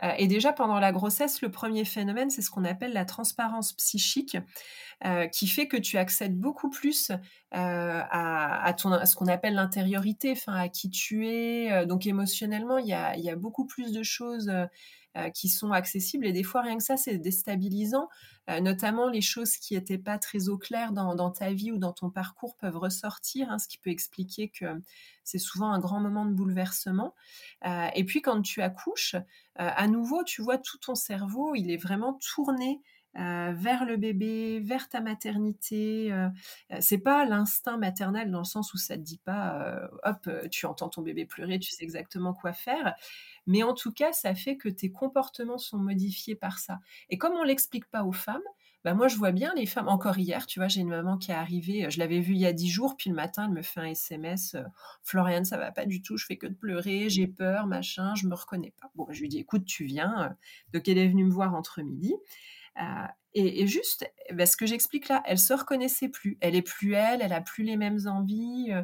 Euh, 0.03 0.11
et 0.17 0.27
déjà 0.27 0.53
pendant 0.53 0.79
la 0.79 0.91
grossesse, 0.91 1.41
le 1.41 1.49
premier 1.49 1.85
phénomène, 1.85 2.29
c'est 2.29 2.41
ce 2.41 2.49
qu'on 2.49 2.65
appelle 2.65 2.93
la 2.93 3.05
transparence 3.05 3.73
psychique, 3.73 4.37
euh, 5.05 5.27
qui 5.27 5.47
fait 5.47 5.67
que 5.67 5.77
tu 5.77 5.97
accèdes 5.97 6.37
beaucoup 6.37 6.69
plus 6.69 7.11
euh, 7.11 7.15
à, 7.53 8.75
ce 8.77 9.15
qu'on 9.15 9.27
appelle 9.27 9.55
l'intériorité, 9.55 10.35
à 10.47 10.69
qui 10.69 10.89
tu 10.89 11.27
es. 11.27 11.85
donc 11.85 12.05
émotionnellement, 12.05 12.77
il 12.77 12.87
y 12.87 12.93
a, 12.93 13.35
beaucoup 13.35 13.65
plus 13.65 13.91
de 13.91 14.03
choses 14.03 14.51
qui 15.33 15.49
sont 15.49 15.71
accessibles. 15.71 16.25
Et 16.25 16.33
des 16.33 16.43
fois, 16.43 16.61
rien 16.61 16.77
que 16.77 16.83
ça, 16.83 16.97
c'est 16.97 17.17
déstabilisant. 17.17 18.09
Euh, 18.49 18.59
notamment, 18.59 19.09
les 19.09 19.21
choses 19.21 19.57
qui 19.57 19.73
n'étaient 19.73 19.97
pas 19.97 20.19
très 20.19 20.49
au 20.49 20.57
clair 20.57 20.91
dans, 20.91 21.31
ta 21.31 21.51
vie 21.51 21.71
ou 21.71 21.77
dans 21.77 21.93
ton 21.93 22.09
parcours 22.09 22.55
peuvent 22.57 22.77
ressortir, 22.77 23.49
hein, 23.49 23.57
ce 23.57 23.67
qui 23.67 23.77
peut 23.77 23.89
expliquer 23.89 24.49
que 24.49 24.65
c'est 25.23 25.39
souvent 25.39 25.71
un 25.71 25.79
grand 25.79 25.99
moment 25.99 26.25
de 26.25 26.33
bouleversement. 26.33 27.15
Euh, 27.65 27.87
et 27.95 28.03
puis, 28.03 28.21
quand 28.21 28.41
tu 28.41 28.61
accouches, 28.61 29.15
à 29.55 29.87
nouveau, 29.87 30.23
tu 30.23 30.41
vois 30.41 30.57
tout 30.57 30.77
ton 30.77 30.95
cerveau, 30.95 31.55
il 31.55 31.71
est 31.71 31.77
vraiment 31.77 32.19
tourné 32.33 32.81
euh, 33.17 33.53
vers 33.55 33.85
le 33.85 33.95
bébé, 33.95 34.59
vers 34.59 34.89
ta 34.89 34.99
maternité. 34.99 36.11
Euh, 36.11 36.27
euh, 36.71 36.77
c'est 36.81 36.97
pas 36.97 37.23
l'instinct 37.25 37.77
maternel 37.77 38.29
dans 38.29 38.39
le 38.39 38.45
sens 38.45 38.73
où 38.73 38.77
ça 38.77 38.97
te 38.97 39.01
dit 39.01 39.21
pas, 39.23 39.89
hop, 40.03 40.29
tu 40.51 40.65
entends 40.65 40.89
ton 40.89 41.01
bébé 41.01 41.25
pleurer, 41.25 41.59
tu 41.59 41.71
sais 41.71 41.83
exactement 41.83 42.33
quoi 42.33 42.51
faire. 42.51 42.93
Mais 43.47 43.63
en 43.63 43.73
tout 43.73 43.91
cas, 43.91 44.11
ça 44.11 44.35
fait 44.35 44.57
que 44.57 44.67
tes 44.67 44.91
comportements 44.91 45.57
sont 45.57 45.77
modifiés 45.77 46.35
par 46.35 46.59
ça. 46.59 46.79
Et 47.09 47.17
comme 47.17 47.33
on 47.33 47.43
l'explique 47.43 47.89
pas 47.89 48.03
aux 48.03 48.11
femmes, 48.11 48.41
bah 48.83 48.93
moi 48.93 49.07
je 49.07 49.15
vois 49.15 49.31
bien 49.31 49.53
les 49.55 49.65
femmes. 49.65 49.87
Encore 49.87 50.17
hier, 50.17 50.45
tu 50.45 50.59
vois, 50.59 50.67
j'ai 50.67 50.81
une 50.81 50.89
maman 50.89 51.17
qui 51.17 51.31
est 51.31 51.35
arrivée, 51.35 51.89
je 51.89 51.99
l'avais 51.99 52.19
vue 52.19 52.33
il 52.33 52.39
y 52.39 52.45
a 52.45 52.53
dix 52.53 52.69
jours, 52.69 52.95
puis 52.97 53.09
le 53.09 53.15
matin, 53.15 53.45
elle 53.45 53.53
me 53.53 53.61
fait 53.63 53.79
un 53.79 53.85
SMS, 53.85 54.55
Floriane, 55.03 55.45
ça 55.45 55.57
va 55.57 55.71
pas 55.71 55.85
du 55.85 56.01
tout, 56.01 56.17
je 56.17 56.25
fais 56.25 56.37
que 56.37 56.47
de 56.47 56.53
pleurer, 56.53 57.09
j'ai 57.09 57.27
peur, 57.27 57.65
machin, 57.65 58.13
je 58.15 58.27
me 58.27 58.35
reconnais 58.35 58.73
pas. 58.79 58.91
Bon, 58.95 59.07
je 59.09 59.21
lui 59.21 59.29
dis, 59.29 59.39
écoute, 59.39 59.65
tu 59.65 59.85
viens. 59.85 60.35
Donc 60.73 60.87
elle 60.87 60.97
est 60.97 61.07
venue 61.07 61.23
me 61.23 61.31
voir 61.31 61.55
entre 61.55 61.81
midi. 61.81 62.13
Euh, 62.79 63.07
et, 63.37 63.67
juste, 63.67 64.09
bah, 64.31 64.45
ce 64.45 64.55
que 64.55 64.65
j'explique 64.65 65.09
là, 65.09 65.21
elle 65.25 65.39
se 65.39 65.53
reconnaissait 65.53 66.07
plus. 66.07 66.37
Elle 66.39 66.55
est 66.55 66.61
plus 66.61 66.93
elle, 66.93 67.21
elle 67.21 67.33
a 67.33 67.41
plus 67.41 67.65
les 67.65 67.75
mêmes 67.75 67.99
envies. 68.07 68.71
Euh, 68.71 68.83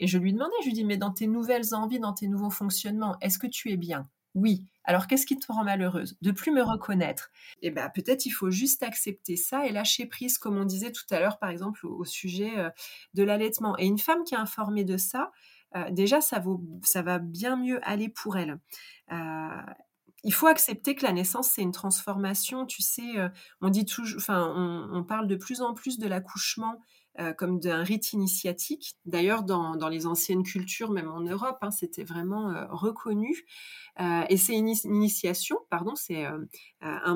et 0.00 0.08
je 0.08 0.18
lui 0.18 0.32
demandais, 0.32 0.52
je 0.62 0.66
lui 0.66 0.72
dis, 0.72 0.84
mais 0.84 0.96
dans 0.96 1.12
tes 1.12 1.28
nouvelles 1.28 1.72
envies, 1.72 2.00
dans 2.00 2.12
tes 2.12 2.26
nouveaux 2.26 2.50
fonctionnements, 2.50 3.16
est-ce 3.20 3.38
que 3.38 3.46
tu 3.46 3.70
es 3.70 3.76
bien? 3.76 4.08
Oui. 4.34 4.64
Alors 4.84 5.06
qu'est-ce 5.06 5.26
qui 5.26 5.38
te 5.38 5.52
rend 5.52 5.62
malheureuse? 5.62 6.16
De 6.20 6.32
plus 6.32 6.50
me 6.50 6.62
reconnaître. 6.62 7.30
Et 7.60 7.70
ben 7.70 7.88
peut-être 7.90 8.26
il 8.26 8.30
faut 8.30 8.50
juste 8.50 8.82
accepter 8.82 9.36
ça 9.36 9.66
et 9.66 9.70
lâcher 9.70 10.06
prise, 10.06 10.38
comme 10.38 10.56
on 10.56 10.64
disait 10.64 10.90
tout 10.90 11.04
à 11.10 11.20
l'heure, 11.20 11.38
par 11.38 11.50
exemple 11.50 11.86
au, 11.86 12.04
sujet 12.04 12.58
euh, 12.58 12.70
de 13.14 13.22
l'allaitement. 13.22 13.78
Et 13.78 13.86
une 13.86 13.98
femme 13.98 14.24
qui 14.24 14.34
est 14.34 14.38
informée 14.38 14.84
de 14.84 14.96
ça, 14.96 15.30
déjà 15.90 16.20
ça, 16.20 16.38
vaut, 16.38 16.62
ça 16.82 17.00
va 17.00 17.18
bien 17.18 17.56
mieux 17.56 17.80
aller 17.88 18.10
pour 18.10 18.36
elle 18.36 18.58
il 20.24 20.32
faut 20.32 20.46
accepter 20.46 20.94
que 20.94 21.04
la 21.04 21.12
naissance, 21.12 21.50
c'est 21.50 21.62
une 21.62 21.72
transformation. 21.72 22.66
Tu 22.66 22.82
sais, 22.82 23.18
euh, 23.18 23.28
on 23.60 23.70
dit 23.70 23.84
toujours, 23.84 24.18
enfin, 24.18 24.52
on, 24.92 25.02
parle 25.04 25.26
de 25.26 25.36
plus 25.36 25.62
en 25.62 25.74
plus 25.74 25.98
de 25.98 26.06
l'accouchement 26.06 26.80
euh, 27.18 27.32
comme 27.32 27.58
d'un 27.58 27.82
rite 27.82 28.12
initiatique. 28.12 28.96
D'ailleurs, 29.04 29.42
dans, 29.42 29.88
les 29.88 30.06
anciennes 30.06 30.44
cultures, 30.44 30.90
même 30.90 31.10
en 31.10 31.20
Europe, 31.20 31.58
hein, 31.62 31.70
c'était 31.70 32.04
vraiment 32.04 32.50
euh, 32.50 32.66
reconnu. 32.70 33.44
et 34.28 34.36
c'est 34.36 34.54
une 34.54 34.68
initiation, 34.68 35.58
pardon, 35.70 35.94
c'est 35.96 36.24
un, 36.24 36.46
un, 36.80 37.14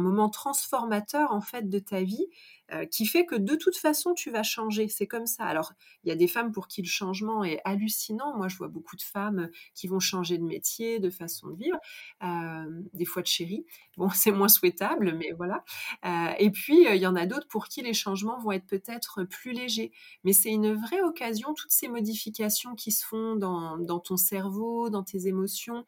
moment 0.00 0.28
transformateur 0.28 1.32
en 1.32 1.40
fait 1.40 1.70
de 1.70 1.78
ta 1.78 2.02
vie 2.02 2.26
euh, 2.72 2.84
qui 2.84 3.06
fait 3.06 3.24
que 3.24 3.34
de 3.34 3.54
toute 3.54 3.76
façon, 3.76 4.12
tu 4.12 4.30
vas 4.30 4.42
changer. 4.42 4.88
C'est 4.88 5.06
comme 5.06 5.26
ça. 5.26 5.44
Alors, 5.44 5.72
il 6.04 6.10
y 6.10 6.12
a 6.12 6.16
des 6.16 6.28
femmes 6.28 6.52
pour 6.52 6.68
qui 6.68 6.82
le 6.82 6.88
changement 6.88 7.42
est 7.42 7.60
hallucinant. 7.64 8.36
Moi, 8.36 8.48
je 8.48 8.56
vois 8.56 8.68
beaucoup 8.68 8.94
de 8.94 9.02
femmes 9.02 9.48
qui 9.74 9.86
vont 9.86 10.00
changer 10.00 10.36
de 10.36 10.44
métier, 10.44 10.98
de 10.98 11.08
façon 11.08 11.48
de 11.48 11.56
vivre, 11.56 11.78
euh, 12.22 12.82
des 12.92 13.06
fois 13.06 13.22
de 13.22 13.26
chérie. 13.26 13.64
Bon, 13.96 14.10
c'est 14.14 14.32
moins 14.32 14.48
souhaitable, 14.48 15.14
mais 15.16 15.32
voilà. 15.32 15.64
Euh, 16.04 16.32
et 16.38 16.50
puis, 16.50 16.84
il 16.84 16.96
y 16.96 17.06
en 17.06 17.16
a 17.16 17.24
d'autres 17.24 17.48
pour 17.48 17.68
qui 17.68 17.80
les 17.80 17.94
changements 17.94 18.38
vont 18.38 18.52
être 18.52 18.66
peut-être 18.66 19.24
plus 19.24 19.52
légers. 19.52 19.90
Mais 20.24 20.34
c'est 20.34 20.50
une 20.50 20.74
vraie 20.74 21.00
occasion, 21.00 21.54
toutes 21.54 21.72
ces 21.72 21.88
modifications 21.88 22.74
qui 22.74 22.92
se 22.92 23.06
font 23.06 23.36
dans, 23.36 24.00
ton 24.00 24.18
cerveau, 24.18 24.90
dans 24.90 25.02
tes 25.02 25.26
émotions, 25.26 25.86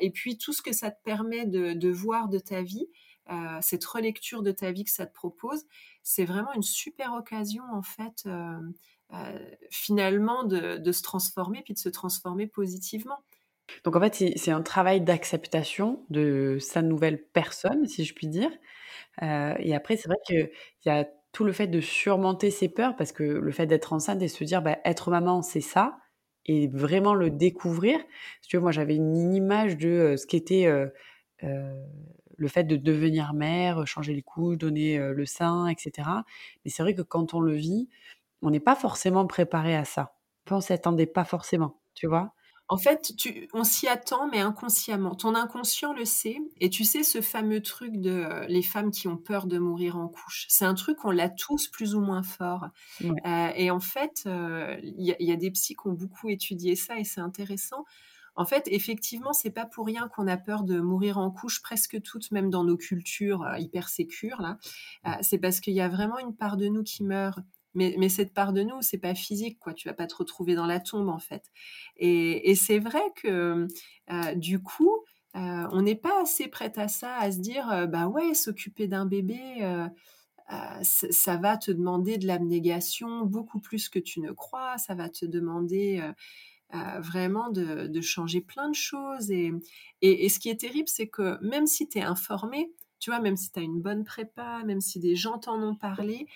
et 0.00 0.10
puis 0.10 0.38
tout 0.38 0.52
ce 0.52 0.62
que 0.62 0.72
ça 0.72 0.90
te 0.90 1.02
permet 1.04 1.44
de, 1.44 1.74
de 1.74 1.90
voir 1.90 2.28
de 2.28 2.38
ta 2.38 2.62
vie. 2.62 2.88
Euh, 3.30 3.58
cette 3.60 3.84
relecture 3.84 4.42
de 4.42 4.52
ta 4.52 4.72
vie 4.72 4.84
que 4.84 4.90
ça 4.90 5.04
te 5.06 5.12
propose, 5.12 5.66
c'est 6.02 6.24
vraiment 6.24 6.52
une 6.54 6.62
super 6.62 7.12
occasion 7.12 7.62
en 7.70 7.82
fait 7.82 8.24
euh, 8.26 8.58
euh, 9.12 9.38
finalement 9.70 10.44
de, 10.44 10.92
se 10.92 11.02
transformer 11.02 11.60
puis 11.62 11.74
de 11.74 11.78
se 11.78 11.90
transformer 11.90 12.46
positivement. 12.46 13.18
Donc 13.84 13.96
en 13.96 14.00
fait 14.00 14.32
c'est 14.36 14.50
un 14.50 14.62
travail 14.62 15.02
d'acceptation 15.02 16.06
de 16.08 16.56
sa 16.58 16.80
nouvelle 16.80 17.22
personne 17.22 17.86
si 17.86 18.06
je 18.06 18.14
puis 18.14 18.28
dire. 18.28 18.50
et 19.20 19.74
après 19.74 19.98
c'est 19.98 20.08
vrai 20.08 20.16
qu'il 20.26 20.50
y 20.86 20.90
a 20.90 21.06
tout 21.32 21.44
le 21.44 21.52
fait 21.52 21.66
de 21.66 21.82
surmonter 21.82 22.50
ses 22.50 22.70
peurs 22.70 22.96
parce 22.96 23.12
que 23.12 23.24
le 23.24 23.52
fait 23.52 23.66
d'être 23.66 23.92
enceinte 23.92 24.22
et 24.22 24.28
se 24.28 24.42
dire 24.42 24.62
bah, 24.62 24.78
être 24.86 25.10
maman 25.10 25.42
c'est 25.42 25.60
ça 25.60 25.98
et 26.46 26.66
vraiment 26.68 27.12
le 27.12 27.28
découvrir. 27.28 28.00
tu 28.40 28.58
moi 28.58 28.72
j'avais 28.72 28.96
une, 28.96 29.34
image 29.34 29.76
de 29.76 30.14
ce 30.16 30.26
qu'était 30.26 30.66
le 32.38 32.48
fait 32.48 32.64
de 32.64 32.76
devenir 32.76 33.34
mère, 33.34 33.86
changer 33.86 34.14
les 34.14 34.22
couches, 34.22 34.56
donner 34.56 34.98
le 34.98 35.26
sein, 35.26 35.66
etc. 35.66 36.08
Mais 36.64 36.70
c'est 36.70 36.82
vrai 36.82 36.94
que 36.94 37.02
quand 37.02 37.34
on 37.34 37.40
le 37.40 37.54
vit, 37.54 37.88
on 38.42 38.50
n'est 38.50 38.60
pas 38.60 38.76
forcément 38.76 39.26
préparé 39.26 39.76
à 39.76 39.84
ça. 39.84 40.14
on 40.50 40.60
s'y 40.60 40.72
attendait 40.72 41.06
pas 41.06 41.24
forcément, 41.24 41.80
tu 41.94 42.06
vois? 42.06 42.32
En 42.70 42.76
fait, 42.76 43.14
on 43.54 43.64
s'y 43.64 43.88
attend, 43.88 44.28
mais 44.28 44.40
inconsciemment. 44.40 45.14
Ton 45.14 45.34
inconscient 45.34 45.94
le 45.94 46.04
sait. 46.04 46.36
Et 46.60 46.68
tu 46.68 46.84
sais, 46.84 47.02
ce 47.02 47.22
fameux 47.22 47.62
truc 47.62 47.96
de 47.96 48.44
les 48.46 48.62
femmes 48.62 48.90
qui 48.90 49.08
ont 49.08 49.16
peur 49.16 49.46
de 49.46 49.58
mourir 49.58 49.96
en 49.96 50.06
couche, 50.06 50.44
c'est 50.50 50.66
un 50.66 50.74
truc 50.74 50.98
qu'on 50.98 51.10
l'a 51.10 51.30
tous 51.30 51.68
plus 51.68 51.94
ou 51.94 52.00
moins 52.00 52.22
fort. 52.22 52.66
et 53.00 53.70
en 53.70 53.80
fait, 53.80 54.24
il 54.82 54.94
y, 54.98 55.16
y, 55.18 55.32
a 55.32 55.36
des 55.36 55.50
psys 55.50 55.76
qui 55.76 55.88
ont 55.88 55.94
beaucoup 55.94 56.28
étudié 56.28 56.76
ça 56.76 56.98
et 56.98 57.04
c'est 57.04 57.22
intéressant. 57.22 57.86
En 58.38 58.44
fait, 58.44 58.68
effectivement, 58.68 59.32
c'est 59.32 59.50
pas 59.50 59.66
pour 59.66 59.84
rien 59.84 60.06
qu'on 60.06 60.28
a 60.28 60.36
peur 60.36 60.62
de 60.62 60.78
mourir 60.78 61.18
en 61.18 61.28
couche 61.28 61.60
presque 61.60 62.00
toutes, 62.02 62.30
même 62.30 62.50
dans 62.50 62.62
nos 62.62 62.76
cultures 62.76 63.42
euh, 63.42 63.58
hyper 63.58 63.88
sécures 63.88 64.40
là. 64.40 64.58
Euh, 65.06 65.10
c'est 65.22 65.38
parce 65.38 65.58
qu'il 65.58 65.74
y 65.74 65.80
a 65.80 65.88
vraiment 65.88 66.20
une 66.20 66.36
part 66.36 66.56
de 66.56 66.68
nous 66.68 66.84
qui 66.84 67.02
meurt. 67.02 67.40
Mais, 67.74 68.08
cette 68.08 68.34
part 68.34 68.52
de 68.52 68.62
nous, 68.62 68.80
c'est 68.80 68.98
pas 68.98 69.14
physique, 69.14 69.58
quoi. 69.60 69.72
Tu 69.72 69.88
vas 69.88 69.94
pas 69.94 70.06
te 70.06 70.14
retrouver 70.14 70.54
dans 70.56 70.66
la 70.66 70.80
tombe, 70.80 71.08
en 71.08 71.18
fait. 71.18 71.44
Et, 71.96 72.54
c'est 72.56 72.78
vrai 72.78 73.02
que 73.16 73.68
euh, 74.10 74.34
du 74.34 74.60
coup, 74.60 75.04
on 75.34 75.82
n'est 75.82 75.94
pas 75.94 76.22
assez 76.22 76.48
prête 76.48 76.78
à 76.78 76.88
ça, 76.88 77.16
à 77.16 77.30
se 77.30 77.38
dire, 77.38 77.86
bah 77.88 78.08
ouais, 78.08 78.34
s'occuper 78.34 78.88
d'un 78.88 79.06
bébé. 79.06 79.38
ça 80.82 81.36
va 81.36 81.56
te 81.56 81.70
demander 81.70 82.18
de 82.18 82.26
l'abnégation 82.26 83.24
beaucoup 83.24 83.60
plus 83.60 83.88
que 83.88 84.00
tu 84.00 84.20
ne 84.20 84.32
crois. 84.32 84.76
Ça 84.78 84.96
va 84.96 85.08
te 85.08 85.24
demander 85.24 86.02
vraiment 87.00 87.50
de, 87.50 88.00
changer 88.00 88.40
plein 88.40 88.68
de 88.68 88.74
choses. 88.74 89.30
Et, 89.30 89.52
et, 90.02 90.28
ce 90.28 90.38
qui 90.38 90.48
est 90.48 90.60
terrible, 90.60 90.88
c'est 90.88 91.08
que 91.08 91.38
même 91.42 91.66
si 91.66 91.88
tu 91.88 91.98
es 91.98 92.02
informé, 92.02 92.72
tu 93.00 93.10
vois, 93.10 93.20
même 93.20 93.36
si 93.36 93.52
tu 93.52 93.60
as 93.60 93.62
une 93.62 93.80
bonne 93.80 94.04
prépa, 94.04 94.62
même 94.64 94.80
si 94.80 94.98
des 94.98 95.16
gens 95.16 95.38
t'en 95.38 95.62
ont 95.62 95.74
parlé, 95.74 96.26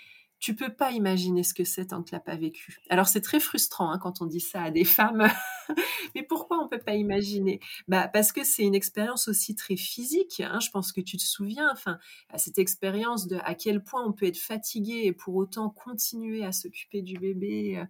tu 0.42 0.56
peux 0.56 0.74
pas 0.74 0.90
imaginer 0.90 1.44
ce 1.44 1.54
que 1.54 1.62
c'est 1.62 1.86
tant 1.86 2.02
que 2.02 2.10
tu 2.10 2.20
pas 2.20 2.34
vécu. 2.34 2.80
Alors 2.90 3.06
c'est 3.06 3.20
très 3.20 3.38
frustrant 3.38 3.92
hein, 3.92 3.98
quand 3.98 4.22
on 4.22 4.26
dit 4.26 4.40
ça 4.40 4.62
à 4.64 4.70
des 4.72 4.84
femmes. 4.84 5.28
Mais 6.16 6.24
pourquoi 6.24 6.58
on 6.58 6.68
peut 6.68 6.80
pas 6.80 6.96
imaginer? 6.96 7.60
Bah 7.86 8.08
parce 8.08 8.32
que 8.32 8.42
c'est 8.42 8.64
une 8.64 8.74
expérience 8.74 9.28
aussi 9.28 9.54
très 9.54 9.76
physique. 9.76 10.40
Hein. 10.40 10.58
Je 10.58 10.70
pense 10.70 10.90
que 10.90 11.00
tu 11.00 11.16
te 11.16 11.22
souviens, 11.22 11.70
enfin, 11.70 11.96
cette 12.34 12.58
expérience 12.58 13.28
de 13.28 13.36
à 13.44 13.54
quel 13.54 13.84
point 13.84 14.04
on 14.04 14.12
peut 14.12 14.26
être 14.26 14.36
fatigué 14.36 15.02
et 15.04 15.12
pour 15.12 15.36
autant 15.36 15.70
continuer 15.70 16.44
à 16.44 16.50
s'occuper 16.50 17.02
du 17.02 17.16
bébé 17.18 17.78
euh, 17.78 17.84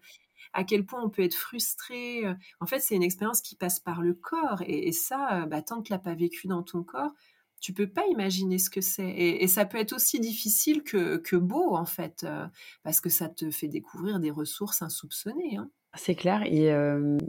à 0.53 0.65
quel 0.65 0.85
point 0.85 1.03
on 1.03 1.11
peut 1.11 1.23
être 1.23 1.35
frustré. 1.35 2.25
Euh. 2.25 2.35
En 2.61 2.67
fait, 2.67 2.81
c'est 2.81 2.95
une 2.95 3.03
expérience 3.03 3.41
qui 3.41 3.57
passe 3.57 3.81
par 3.81 4.03
le 4.03 4.15
corps. 4.15 4.63
Et, 4.67 4.93
ça, 4.93 5.43
euh, 5.43 5.47
bah, 5.47 5.63
tant 5.63 5.79
que 5.79 5.89
tu 5.89 5.93
l'as 5.93 5.99
pas 5.99 6.15
vécu 6.15 6.47
dans 6.47 6.63
ton 6.63 6.83
corps, 6.83 7.13
tu 7.61 7.73
peux 7.73 7.87
pas 7.87 8.07
imaginer 8.11 8.59
ce 8.59 8.71
que 8.71 8.81
c'est. 8.81 9.09
Et, 9.11 9.47
ça 9.47 9.65
peut 9.65 9.79
être 9.79 9.93
aussi 9.93 10.21
difficile 10.21 10.83
que, 10.83 11.37
beau, 11.37 11.75
en 11.75 11.85
fait, 11.85 12.25
euh, 12.25 12.47
parce 12.83 13.01
que 13.01 13.09
ça 13.09 13.29
te 13.29 13.51
fait 13.51 13.69
découvrir 13.69 14.21
des 14.21 14.31
ressources 14.31 14.83
insoupçonnées. 14.83 15.57
Hein. 15.57 15.71
C'est 15.95 16.15
clair. 16.15 16.43
Et 16.45 16.75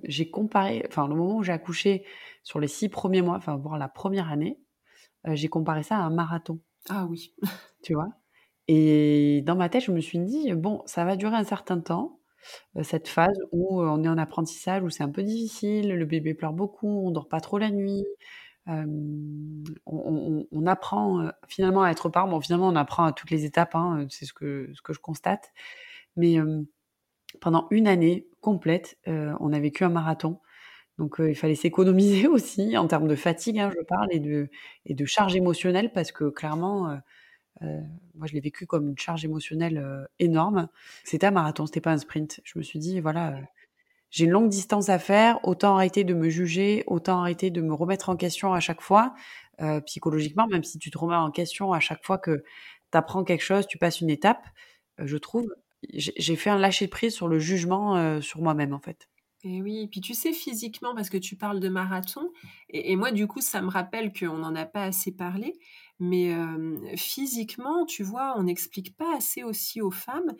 j'ai 0.05 0.29
comparé, 0.29 0.85
enfin, 0.87 1.07
le 1.07 1.15
moment 1.15 1.37
où 1.37 1.43
j'ai 1.43 1.51
accouché 1.51 2.05
sur 2.43 2.61
les 2.61 2.69
six 2.69 2.87
premiers 2.87 3.21
mois, 3.21 3.35
enfin, 3.35 3.57
voire 3.57 3.77
la 3.77 3.89
première 3.89 4.31
année, 4.31 4.57
j'ai 5.27 5.49
comparé 5.49 5.83
ça 5.83 5.97
à 5.97 5.99
un 5.99 6.09
marathon. 6.09 6.61
Ah 6.89 7.05
oui. 7.05 7.33
tu 7.83 7.93
vois? 7.93 8.07
Et 8.67 9.41
dans 9.45 9.55
ma 9.55 9.69
tête, 9.69 9.83
je 9.83 9.91
me 9.91 9.99
suis 9.99 10.19
dit, 10.19 10.53
bon, 10.53 10.81
ça 10.85 11.03
va 11.05 11.15
durer 11.15 11.35
un 11.35 11.43
certain 11.43 11.79
temps. 11.79 12.19
Euh, 12.77 12.83
cette 12.83 13.07
phase 13.07 13.37
où 13.51 13.81
euh, 13.81 13.87
on 13.87 14.03
est 14.03 14.07
en 14.07 14.17
apprentissage, 14.17 14.83
où 14.83 14.89
c'est 14.89 15.03
un 15.03 15.09
peu 15.09 15.23
difficile, 15.23 15.93
le 15.95 16.05
bébé 16.05 16.33
pleure 16.33 16.53
beaucoup, 16.53 17.05
on 17.05 17.11
dort 17.11 17.27
pas 17.27 17.41
trop 17.41 17.57
la 17.57 17.69
nuit. 17.69 18.05
on, 18.67 20.65
apprend 20.65 21.21
euh, 21.21 21.29
finalement 21.47 21.83
à 21.83 21.91
être 21.91 22.09
parent. 22.09 22.27
Bon, 22.29 22.41
finalement, 22.41 22.67
on 22.69 22.75
apprend 22.75 23.05
à 23.05 23.13
toutes 23.13 23.31
les 23.31 23.45
étapes, 23.45 23.75
hein, 23.75 24.05
c'est 24.09 24.25
ce 24.25 24.33
que, 24.33 24.71
ce 24.73 24.81
que 24.81 24.93
je 24.93 24.99
constate. 24.99 25.51
Mais 26.15 26.37
pendant 27.41 27.67
une 27.71 27.87
année 27.87 28.27
complète, 28.41 28.97
on 29.07 29.51
a 29.53 29.59
vécu 29.59 29.83
un 29.83 29.89
marathon. 29.89 30.39
Donc, 30.99 31.15
il 31.19 31.35
fallait 31.35 31.55
s'économiser 31.55 32.27
aussi 32.27 32.77
en 32.77 32.87
termes 32.87 33.07
de 33.07 33.15
fatigue, 33.15 33.59
hein, 33.59 33.71
je 33.75 33.83
parle, 33.83 34.09
et 34.11 34.19
de, 34.19 34.49
et 34.85 34.93
de 34.93 35.05
charge 35.05 35.35
émotionnelle, 35.35 35.91
parce 35.91 36.11
que 36.11 36.29
clairement, 36.29 36.99
euh, 37.63 37.81
moi, 38.15 38.27
je 38.27 38.33
l'ai 38.33 38.39
vécu 38.39 38.65
comme 38.65 38.89
une 38.89 38.97
charge 38.97 39.25
émotionnelle 39.25 39.77
euh, 39.77 40.05
énorme. 40.19 40.67
C'était 41.03 41.27
un 41.27 41.31
marathon, 41.31 41.65
c'était 41.65 41.81
pas 41.81 41.91
un 41.91 41.97
sprint. 41.97 42.41
Je 42.43 42.57
me 42.57 42.63
suis 42.63 42.79
dit, 42.79 42.99
voilà, 42.99 43.33
euh, 43.33 43.41
j'ai 44.09 44.25
une 44.25 44.31
longue 44.31 44.49
distance 44.49 44.89
à 44.89 44.99
faire, 44.99 45.39
autant 45.43 45.75
arrêter 45.75 46.03
de 46.03 46.13
me 46.13 46.29
juger, 46.29 46.83
autant 46.87 47.19
arrêter 47.21 47.49
de 47.49 47.61
me 47.61 47.73
remettre 47.73 48.09
en 48.09 48.15
question 48.15 48.53
à 48.53 48.59
chaque 48.59 48.81
fois, 48.81 49.15
psychologiquement, 49.85 50.45
même 50.47 50.63
si 50.63 50.77
tu 50.77 50.91
te 50.91 50.97
remets 50.97 51.15
en 51.15 51.31
question 51.31 51.73
à 51.73 51.79
chaque 51.79 52.03
fois 52.03 52.17
que 52.17 52.43
tu 52.91 52.97
apprends 52.97 53.23
quelque 53.23 53.43
chose, 53.43 53.65
tu 53.65 53.77
passes 53.77 54.01
une 54.01 54.09
étape, 54.09 54.45
je 54.99 55.17
trouve, 55.17 55.47
j'ai 55.93 56.35
fait 56.35 56.51
un 56.51 56.59
lâcher 56.59 56.85
de 56.85 56.91
prise 56.91 57.15
sur 57.15 57.27
le 57.27 57.39
jugement 57.39 58.21
sur 58.21 58.41
moi-même, 58.41 58.73
en 58.73 58.79
fait. 58.79 59.07
Et 59.45 59.61
oui, 59.61 59.87
puis 59.87 59.99
tu 59.99 60.13
sais, 60.13 60.31
physiquement, 60.31 60.95
parce 60.95 61.09
que 61.09 61.17
tu 61.17 61.35
parles 61.35 61.59
de 61.59 61.67
marathon, 61.67 62.31
et, 62.69 62.95
moi, 62.95 63.11
du 63.11 63.27
coup, 63.27 63.41
ça 63.41 63.61
me 63.61 63.67
rappelle 63.67 64.13
qu'on 64.13 64.37
n'en 64.37 64.55
a 64.55 64.65
pas 64.65 64.83
assez 64.85 65.11
parlé, 65.11 65.59
Mais 65.99 66.35
physiquement, 66.97 67.85
tu 67.85 68.03
vois, 68.03 68.35
on 68.37 68.43
n'explique 68.43 68.97
pas 68.97 69.15
assez 69.15 69.43
aussi 69.43 69.81
aux 69.81 69.91
femmes 69.91 70.33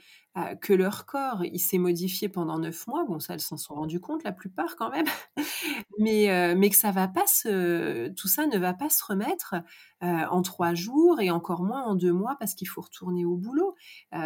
que 0.62 0.74
leur 0.74 1.06
corps, 1.06 1.46
il 1.46 1.60
s'est 1.60 1.78
modifié 1.78 2.28
pendant 2.28 2.60
neuf 2.60 2.88
mois. 2.88 3.06
Bon, 3.06 3.20
ça, 3.20 3.36
elles 3.36 3.40
s'en 3.40 3.56
sont 3.56 3.76
rendues 3.76 4.00
compte, 4.00 4.24
la 4.24 4.32
plupart 4.32 4.76
quand 4.76 4.90
même. 4.90 5.06
mais, 6.00 6.56
mais 6.56 6.70
que 6.70 6.76
ça 6.76 6.92
va 6.92 7.08
pas 7.08 7.28
se, 7.28 8.10
tout 8.10 8.28
ça 8.28 8.48
ne 8.48 8.58
va 8.58 8.74
pas 8.74 8.90
se 8.90 9.04
remettre 9.06 9.56
en 10.02 10.42
trois 10.42 10.74
jours 10.74 11.22
et 11.22 11.32
encore 11.32 11.64
moins 11.64 11.84
en 11.84 11.96
deux 11.96 12.14
mois 12.14 12.36
parce 12.40 12.56
qu'il 12.56 12.68
faut 12.68 12.82
retourner 12.82 13.24
au 13.24 13.38
boulot. 13.38 13.76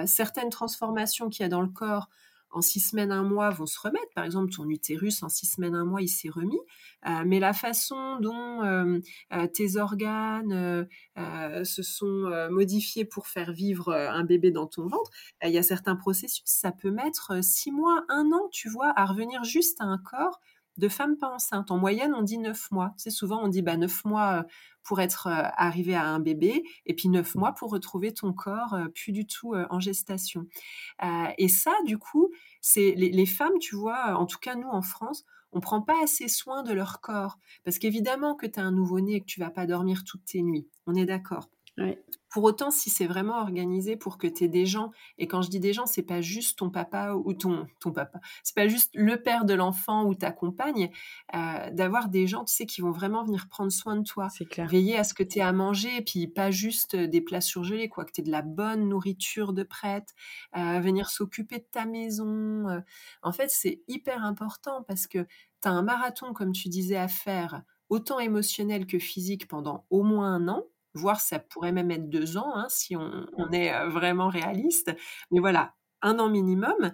certaines 0.06 0.50
transformations 0.50 1.30
qu'il 1.30 1.44
y 1.44 1.46
a 1.46 1.50
dans 1.50 1.62
le 1.62 1.70
corps, 1.70 2.10
en 2.52 2.62
six 2.62 2.80
semaines, 2.80 3.12
un 3.12 3.24
mois 3.24 3.50
vont 3.50 3.66
se 3.66 3.80
remettre. 3.80 4.12
Par 4.16 4.24
exemple, 4.24 4.52
ton 4.54 4.70
utérus, 4.70 5.22
en 5.24 5.30
six 5.30 5.46
semaines, 5.46 5.76
un 5.76 5.86
mois, 5.86 6.02
il 6.02 6.08
s'est 6.08 6.30
remis. 6.30 6.60
Euh, 7.08 7.24
mais 7.26 7.40
la 7.40 7.54
façon 7.54 8.18
dont 8.20 8.64
euh, 8.64 9.00
euh, 9.34 9.48
tes 9.48 9.78
organes 9.78 10.88
se 11.64 11.84
sont 11.84 12.48
modifiés 12.50 13.06
pour 13.06 13.28
faire 13.28 13.52
vivre 13.52 13.94
un 13.94 14.24
bébé 14.24 14.52
dans 14.52 14.68
ton 14.68 14.88
ventre, 14.88 15.12
il 15.44 15.52
y 15.52 15.58
a 15.58 15.64
certains 15.64 15.96
processus, 15.96 16.44
ça 16.46 16.72
peut 16.72 16.92
mettre 16.92 17.44
six 17.44 17.72
mois, 17.72 18.04
un 18.10 18.32
an, 18.32 18.50
tu 18.52 18.70
vois, 18.70 18.94
à 18.96 19.06
revenir 19.06 19.44
juste 19.44 19.82
à 19.82 19.86
un 19.86 19.98
corps 19.98 20.40
de 20.78 20.90
femme 20.90 21.18
pas 21.18 21.30
enceinte. 21.30 21.72
En 21.72 21.78
moyenne, 21.78 22.14
on 22.16 22.22
dit 22.22 22.38
neuf 22.38 22.72
mois. 22.72 22.94
C'est 22.98 23.10
souvent, 23.10 23.42
on 23.44 23.48
dit 23.48 23.62
bah, 23.62 23.78
neuf 23.78 24.06
mois 24.06 24.46
pour 24.84 25.02
être 25.02 25.28
arrivé 25.28 25.96
à 25.96 26.06
un 26.06 26.20
bébé, 26.20 26.64
et 26.86 26.94
puis 26.94 27.10
neuf 27.10 27.36
mois 27.36 27.52
pour 27.52 27.72
retrouver 27.72 28.14
ton 28.14 28.32
corps 28.32 28.78
plus 28.96 29.12
du 29.12 29.28
tout 29.28 29.54
en 29.70 29.82
gestation. 29.82 30.46
et 31.38 31.50
ça, 31.50 31.74
du 31.86 31.98
coup, 31.98 32.30
c'est 32.62 32.94
les, 32.96 33.26
femmes, 33.26 33.60
tu 33.60 33.76
vois, 33.76 34.16
en 34.16 34.26
tout 34.26 34.40
cas 34.40 34.56
nous 34.56 34.70
en 34.70 34.82
France, 34.82 35.26
on 35.52 35.60
prend 35.60 35.82
pas 35.82 36.02
assez 36.04 36.28
soin 36.28 36.64
de 36.64 36.74
leur 36.74 37.02
corps, 37.02 37.38
parce 37.64 37.80
qu'évidemment 37.80 38.36
que 38.36 38.46
tu 38.46 38.60
as 38.60 38.64
un 38.64 38.72
nouveau-né 38.72 39.16
et 39.16 39.20
que 39.22 39.26
tu 39.26 39.40
vas 39.40 39.50
pas 39.50 39.66
dormir 39.66 40.04
toutes 40.06 40.26
tes 40.26 40.42
nuits. 40.42 40.68
On 40.86 40.96
est 40.96 41.06
d'accord. 41.06 41.50
Pour 42.30 42.44
autant, 42.44 42.72
si 42.72 42.90
c'est 42.90 43.08
vraiment 43.08 43.40
organisé 43.40 43.96
pour 43.96 44.18
que 44.18 44.28
tu 44.28 44.44
aies 44.44 44.48
des 44.50 44.66
gens, 44.66 44.92
et 45.18 45.28
quand 45.28 45.42
je 45.42 45.50
dis 45.50 45.60
des 45.60 45.74
gens, 45.74 45.86
c'est 45.86 46.04
pas 46.04 46.22
juste 46.22 46.60
ton 46.60 46.70
papa 46.70 47.14
ou 47.14 47.34
ton, 47.34 47.68
ton 47.80 47.92
papa, 47.92 48.20
c'est 48.44 48.56
pas 48.56 48.68
juste 48.68 48.92
le 48.94 49.22
père 49.22 49.46
de 49.46 49.54
l'enfant 49.54 50.04
ou 50.06 50.14
ta 50.14 50.32
compagne, 50.32 50.92
euh, 51.34 51.72
d'avoir 51.72 52.10
des 52.10 52.28
gens, 52.28 52.44
tu 52.44 52.54
sais, 52.54 52.66
qui 52.66 52.82
vont 52.82 52.92
vraiment 52.92 53.24
venir 53.24 53.48
prendre 53.48 53.72
soin 53.72 53.96
de 53.96 54.04
toi. 54.04 54.28
C'est 54.30 54.46
clair. 54.46 54.68
Veiller 54.68 54.98
à 54.98 55.04
ce 55.04 55.14
que 55.14 55.24
tu 55.24 55.40
aies 55.40 55.44
à 55.44 55.54
manger, 55.54 55.98
et 55.98 56.02
puis 56.02 56.28
pas 56.28 56.52
juste 56.52 56.96
des 56.96 57.22
plats 57.22 57.42
surgelés, 57.42 57.90
quoi, 57.90 58.06
que 58.06 58.12
tu 58.12 58.22
aies 58.22 58.26
de 58.26 58.32
la 58.32 58.42
bonne 58.42 58.90
nourriture 58.90 59.54
de 59.54 59.64
prête, 59.64 60.14
euh, 60.58 60.80
venir 60.80 61.10
s'occuper 61.10 61.60
de 61.60 61.68
ta 61.72 61.86
maison. 61.86 62.68
Euh. 62.68 62.82
En 63.22 63.32
fait, 63.32 63.50
c'est 63.50 63.82
hyper 63.88 64.24
important 64.24 64.84
parce 64.84 65.08
que 65.08 65.26
tu 65.62 65.68
as 65.68 65.72
un 65.72 65.82
marathon, 65.82 66.34
comme 66.34 66.52
tu 66.52 66.68
disais, 66.70 66.98
à 66.98 67.08
faire, 67.08 67.62
autant 67.90 68.20
émotionnel 68.20 68.86
que 68.86 69.00
physique 69.00 69.48
pendant 69.48 69.86
au 69.90 70.04
moins 70.04 70.34
un 70.34 70.48
an 70.50 70.66
voire 70.98 71.20
ça 71.20 71.40
pourrait 71.40 71.72
même 71.72 71.92
être 71.92 72.10
deux 72.10 72.38
ans, 72.38 72.56
hein, 72.56 72.68
si 72.70 72.96
on, 72.96 73.52
est 73.52 73.88
vraiment 73.90 74.30
réaliste. 74.30 74.96
Mais 75.32 75.40
voilà, 75.40 75.74
un 76.02 76.20
an 76.20 76.30
minimum. 76.30 76.92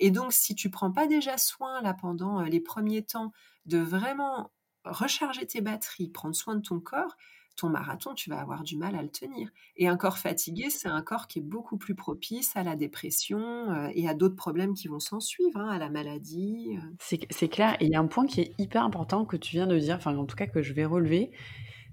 et 0.00 0.10
donc, 0.10 0.32
si 0.32 0.54
tu 0.54 0.70
prends 0.70 0.92
pas 0.92 1.06
déjà 1.06 1.38
soin 1.38 1.82
là 1.82 1.94
pendant 1.94 2.42
les 2.42 2.60
premiers 2.60 3.02
temps 3.02 3.32
de 3.66 3.78
vraiment 3.78 4.52
recharger 4.84 5.46
tes 5.46 5.60
batteries, 5.60 6.08
prendre 6.08 6.34
soin 6.34 6.54
de 6.54 6.62
ton 6.62 6.80
corps, 6.80 7.16
ton 7.56 7.70
marathon, 7.70 8.14
tu 8.14 8.30
vas 8.30 8.38
avoir 8.38 8.62
du 8.62 8.76
mal 8.76 8.94
à 8.94 9.02
le 9.02 9.08
tenir. 9.08 9.48
Et 9.76 9.88
un 9.88 9.96
corps 9.96 10.18
fatigué, 10.18 10.68
c'est 10.70 10.88
un 10.88 11.02
corps 11.02 11.26
qui 11.26 11.38
est 11.38 11.42
beaucoup 11.42 11.78
plus 11.78 11.94
propice 11.94 12.54
à 12.54 12.62
la 12.62 12.76
dépression 12.76 13.88
et 13.94 14.08
à 14.08 14.14
d'autres 14.14 14.36
problèmes 14.36 14.74
qui 14.74 14.88
vont 14.88 15.00
s'en 15.00 15.20
suivre, 15.20 15.58
hein, 15.58 15.70
à 15.70 15.78
la 15.78 15.88
maladie. 15.88 16.78
C'est 17.00 17.48
clair. 17.48 17.76
Et 17.80 17.86
il 17.86 17.90
y 17.90 17.96
a 17.96 18.00
un 18.00 18.06
point 18.06 18.26
qui 18.26 18.42
est 18.42 18.52
hyper 18.58 18.84
important 18.84 19.24
que 19.24 19.36
tu 19.36 19.52
viens 19.52 19.66
de 19.66 19.78
dire, 19.78 19.96
enfin 19.96 20.16
en 20.16 20.26
tout 20.26 20.36
cas 20.36 20.46
que 20.46 20.62
je 20.62 20.74
vais 20.74 20.84
relever, 20.84 21.30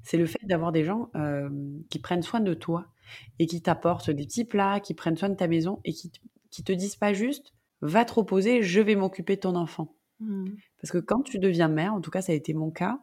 c'est 0.03 0.17
le 0.17 0.25
fait 0.25 0.45
d'avoir 0.45 0.71
des 0.71 0.83
gens 0.83 1.09
qui 1.89 1.99
prennent 1.99 2.21
soin 2.21 2.39
de 2.39 2.53
toi 2.53 2.87
et 3.39 3.47
qui 3.47 3.61
t'apportent 3.61 4.09
des 4.09 4.25
petits 4.25 4.45
plats, 4.45 4.79
qui 4.79 4.93
prennent 4.93 5.17
soin 5.17 5.29
de 5.29 5.35
ta 5.35 5.47
maison 5.47 5.79
et 5.83 5.93
qui, 5.93 6.11
qui 6.51 6.63
te 6.63 6.71
disent 6.71 6.95
pas 6.95 7.13
juste 7.13 7.53
va 7.81 8.05
te 8.05 8.13
reposer, 8.13 8.61
je 8.61 8.79
vais 8.79 8.95
m'occuper 8.95 9.35
de 9.35 9.41
ton 9.41 9.55
enfant. 9.55 9.95
Mmh. 10.19 10.51
Parce 10.81 10.91
que 10.91 10.99
quand 10.99 11.21
tu 11.21 11.37
deviens 11.37 11.67
mère, 11.67 11.93
en 11.93 12.01
tout 12.01 12.11
cas 12.11 12.21
ça 12.21 12.31
a 12.31 12.35
été 12.35 12.53
mon 12.53 12.71
cas, 12.71 12.99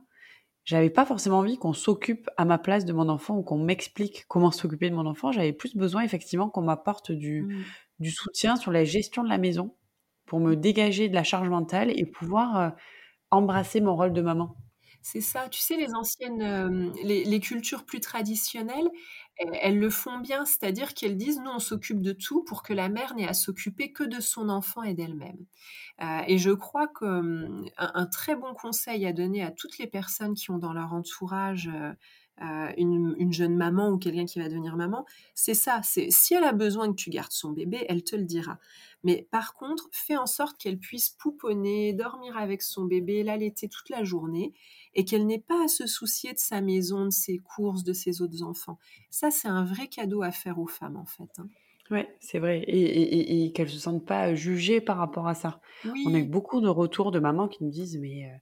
j'avais 0.65 0.91
pas 0.91 1.05
forcément 1.05 1.39
envie 1.39 1.59
qu'on 1.59 1.73
s'occupe 1.73 2.29
à 2.37 2.45
ma 2.45 2.59
place 2.59 2.85
de 2.85 2.93
mon 2.93 3.09
enfant 3.09 3.37
ou 3.37 3.43
qu'on 3.43 3.59
m'explique 3.59 4.25
comment 4.29 4.51
s'occuper 4.51 4.89
de 4.89 4.95
mon 4.95 5.07
enfant. 5.07 5.33
J'avais 5.33 5.53
plus 5.53 5.77
besoin 5.77 6.03
effectivement 6.03 6.49
qu'on 6.49 6.63
m'apporte 6.63 7.13
du, 7.13 7.43
mmh. 7.43 7.65
du 7.99 8.11
soutien 8.11 8.57
sur 8.57 8.73
la 8.73 8.85
gestion 8.85 9.23
de 9.23 9.29
la 9.29 9.39
maison 9.39 9.75
pour 10.27 10.41
me 10.41 10.55
dégager 10.55 11.09
de 11.09 11.15
la 11.15 11.25
charge 11.25 11.49
mentale 11.49 11.91
et 11.95 12.07
pouvoir 12.07 12.75
embrasser 13.31 13.81
mon 13.81 13.97
rôle 13.97 14.13
de 14.13 14.23
maman. 14.23 14.57
C'est 15.03 15.21
ça, 15.21 15.49
tu 15.49 15.61
sais, 15.61 15.77
les 15.77 15.95
anciennes, 15.95 16.93
les, 17.03 17.41
cultures 17.41 17.85
plus 17.85 18.01
traditionnelles, 18.01 18.89
elles, 19.37 19.79
le 19.79 19.89
font 19.89 20.19
bien, 20.19 20.45
c'est-à-dire 20.45 20.93
qu'elles 20.93 21.17
disent, 21.17 21.41
nous, 21.41 21.51
on 21.51 21.59
s'occupe 21.59 22.03
de 22.03 22.13
tout 22.13 22.45
pour 22.45 22.63
que 22.63 22.75
la 22.75 22.91
mère 22.91 23.15
n'ait 23.15 23.27
à 23.27 23.33
s'occuper 23.33 23.93
que 23.93 24.05
de 24.05 24.21
son 24.21 24.51
enfant 24.51 24.83
et 24.83 24.93
d'elle-même. 24.93 25.39
et 26.27 26.37
je 26.37 26.51
crois 26.51 26.89
qu'un 26.89 27.63
un 27.79 28.07
très 28.07 28.37
bon 28.37 28.53
conseil 28.55 29.07
à 29.07 29.13
donner 29.13 29.43
à 29.43 29.51
toutes 29.51 29.79
les 29.79 29.87
personnes 29.87 30.35
qui 30.35 30.51
ont 30.51 30.59
dans 30.59 30.75
leur 30.75 30.93
entourage 30.93 31.71
une, 32.77 33.33
jeune 33.33 33.57
maman 33.57 33.91
ou 33.91 33.99
quelqu'un 33.99 34.25
qui 34.25 34.39
va 34.39 34.49
devenir 34.49 34.77
maman, 34.77 35.05
c'est 35.35 35.55
ça. 35.55 35.81
C'est 35.83 36.11
si 36.11 36.35
elle 36.35 36.45
a 36.45 36.53
besoin 36.53 36.89
que 36.91 36.97
tu 36.97 37.11
gardes 37.11 37.33
son 37.33 37.51
bébé, 37.51 37.85
elle 37.89 38.03
te 38.03 38.17
le 38.17 38.25
dira. 38.25 38.59
Mais 39.03 39.27
par 39.31 39.55
contre, 39.55 39.89
fais 39.93 40.17
en 40.17 40.27
sorte 40.27 40.59
qu'elle 40.59 40.79
puisse 40.79 41.11
pouponner, 41.11 41.93
dormir 41.93 42.37
avec 42.37 42.63
son 42.63 42.85
bébé, 42.85 43.23
l'allaiter 43.23 43.69
toute 43.69 43.89
la 43.89 44.05
journée, 44.05 44.53
et 44.95 45.05
qu'elle 45.05 45.27
n'ait 45.27 45.39
pas 45.39 45.65
à 45.65 45.69
se 45.69 45.87
soucier 45.87 46.33
de 46.33 46.39
sa 46.39 46.61
maison, 46.61 47.07
de 47.07 47.11
ses 47.11 47.39
courses, 47.39 47.85
de 47.85 47.93
ses 47.93 48.21
autres 48.21 48.43
enfants. 48.43 48.79
Ça, 49.11 49.31
c'est 49.31 49.49
un 49.49 49.65
vrai 49.65 49.89
cadeau 49.89 50.23
à 50.23 50.33
faire 50.33 50.59
aux 50.59 50.67
femmes, 50.67 50.97
en 50.97 51.07
fait. 51.07 51.31
Hein. 51.39 51.49
Oui, 51.91 52.01
c'est 52.21 52.39
vrai. 52.39 52.63
Et, 52.69 53.53
qu'elles 53.53 53.67
ne 53.67 53.73
se 53.73 53.79
sentent 53.79 54.07
pas 54.07 54.35
jugées 54.35 54.81
par 54.81 54.97
rapport 54.97 55.27
à 55.27 55.35
ça. 55.35 55.61
On 56.07 56.15
a 56.15 56.19
eu 56.19 56.25
beaucoup 56.25 56.61
de 56.61 56.69
retours 56.69 57.11
de 57.11 57.19
mamans 57.19 57.49
qui 57.49 57.65
nous 57.65 57.71
disent 57.71 57.99
Mais 57.99 58.27
euh, 58.27 58.37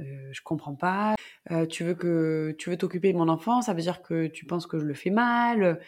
euh, 0.00 0.28
je 0.32 0.42
comprends 0.42 0.74
pas, 0.74 1.14
euh, 1.50 1.66
tu 1.66 1.84
veux 1.84 1.94
que 1.94 2.54
tu 2.58 2.70
veux 2.70 2.76
t'occuper 2.76 3.12
de 3.12 3.18
mon 3.18 3.28
enfant, 3.28 3.62
ça 3.62 3.74
veut 3.74 3.82
dire 3.82 4.02
que 4.02 4.26
tu 4.26 4.46
penses 4.46 4.66
que 4.66 4.78
je 4.78 4.84
le 4.84 4.94
fais 4.94 5.10
mal. 5.10 5.80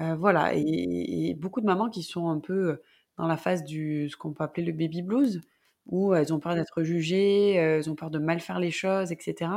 voilà. 0.00 0.52
Et, 0.54 1.34
beaucoup 1.34 1.60
de 1.60 1.66
mamans 1.66 1.90
qui 1.90 2.02
sont 2.02 2.28
un 2.28 2.38
peu 2.40 2.80
dans 3.16 3.26
la 3.26 3.36
phase 3.36 3.64
du 3.64 4.08
ce 4.10 4.16
qu'on 4.16 4.32
peut 4.32 4.44
appeler 4.44 4.66
le 4.66 4.72
baby 4.72 5.02
blues, 5.02 5.42
où 5.86 6.14
elles 6.14 6.32
ont 6.32 6.40
peur 6.40 6.54
d'être 6.54 6.82
jugées, 6.82 7.54
elles 7.54 7.90
ont 7.90 7.94
peur 7.96 8.10
de 8.10 8.18
mal 8.18 8.40
faire 8.40 8.60
les 8.60 8.70
choses, 8.70 9.12
etc. 9.12 9.50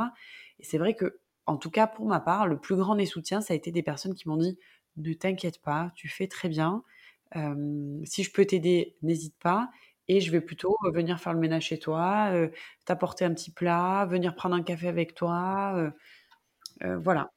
Et 0.58 0.64
c'est 0.64 0.78
vrai 0.78 0.94
que, 0.94 1.18
en 1.46 1.56
tout 1.56 1.70
cas 1.70 1.86
pour 1.86 2.06
ma 2.06 2.20
part, 2.20 2.46
le 2.46 2.58
plus 2.58 2.76
grand 2.76 2.96
des 2.96 3.06
soutiens, 3.06 3.40
ça 3.40 3.54
a 3.54 3.56
été 3.56 3.70
des 3.72 3.82
personnes 3.82 4.14
qui 4.14 4.28
m'ont 4.28 4.36
dit 4.36 4.58
ne 4.96 5.12
t'inquiète 5.14 5.60
pas, 5.62 5.92
tu 5.94 6.08
fais 6.08 6.26
très 6.26 6.48
bien. 6.48 6.82
si 8.04 8.22
je 8.24 8.32
peux 8.32 8.44
t'aider, 8.44 8.96
n'hésite 9.02 9.36
pas. 9.38 9.70
Je 10.20 10.30
vais 10.30 10.40
plutôt 10.40 10.76
venir 10.92 11.18
faire 11.20 11.32
le 11.32 11.40
ménage 11.40 11.64
chez 11.64 11.78
toi, 11.78 12.30
t'apporter 12.84 13.24
un 13.24 13.34
petit 13.34 13.50
plat, 13.50 14.06
venir 14.08 14.34
prendre 14.34 14.54
un 14.54 14.62
café 14.62 14.88
avec 14.88 15.14
toi. 15.14 15.92
voilà. 16.80 17.30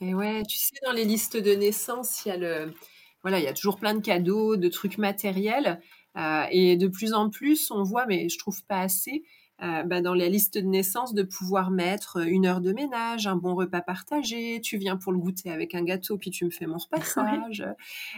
Et 0.00 0.14
ouais, 0.14 0.42
tu 0.48 0.58
sais, 0.58 0.76
dans 0.84 0.92
les 0.92 1.04
listes 1.04 1.36
de 1.36 1.52
naissance, 1.54 2.24
il 2.24 2.28
y 2.28 2.32
a 2.32 2.36
le, 2.36 2.74
voilà, 3.22 3.38
il 3.38 3.44
y 3.44 3.48
a 3.48 3.54
toujours 3.54 3.78
plein 3.78 3.94
de 3.94 4.00
cadeaux, 4.00 4.56
de 4.56 4.68
trucs 4.68 4.98
matériels. 4.98 5.80
Et 6.50 6.76
de 6.76 6.88
plus 6.88 7.12
en 7.12 7.28
plus, 7.28 7.70
on 7.70 7.82
voit, 7.82 8.06
mais 8.06 8.28
je 8.28 8.38
trouve 8.38 8.64
pas 8.64 8.80
assez, 8.80 9.24
euh, 9.62 9.84
bah, 9.84 10.02
dans 10.02 10.12
la 10.12 10.28
liste 10.28 10.58
de 10.58 10.66
naissance 10.66 11.14
de 11.14 11.22
pouvoir 11.22 11.70
mettre 11.70 12.18
une 12.18 12.44
heure 12.44 12.60
de 12.60 12.72
ménage, 12.72 13.26
un 13.26 13.36
bon 13.36 13.54
repas 13.54 13.80
partagé, 13.80 14.60
tu 14.62 14.76
viens 14.76 14.98
pour 14.98 15.12
le 15.12 15.18
goûter 15.18 15.50
avec 15.50 15.74
un 15.74 15.82
gâteau, 15.82 16.18
puis 16.18 16.30
tu 16.30 16.44
me 16.44 16.50
fais 16.50 16.66
mon 16.66 16.76
repassage. 16.92 17.64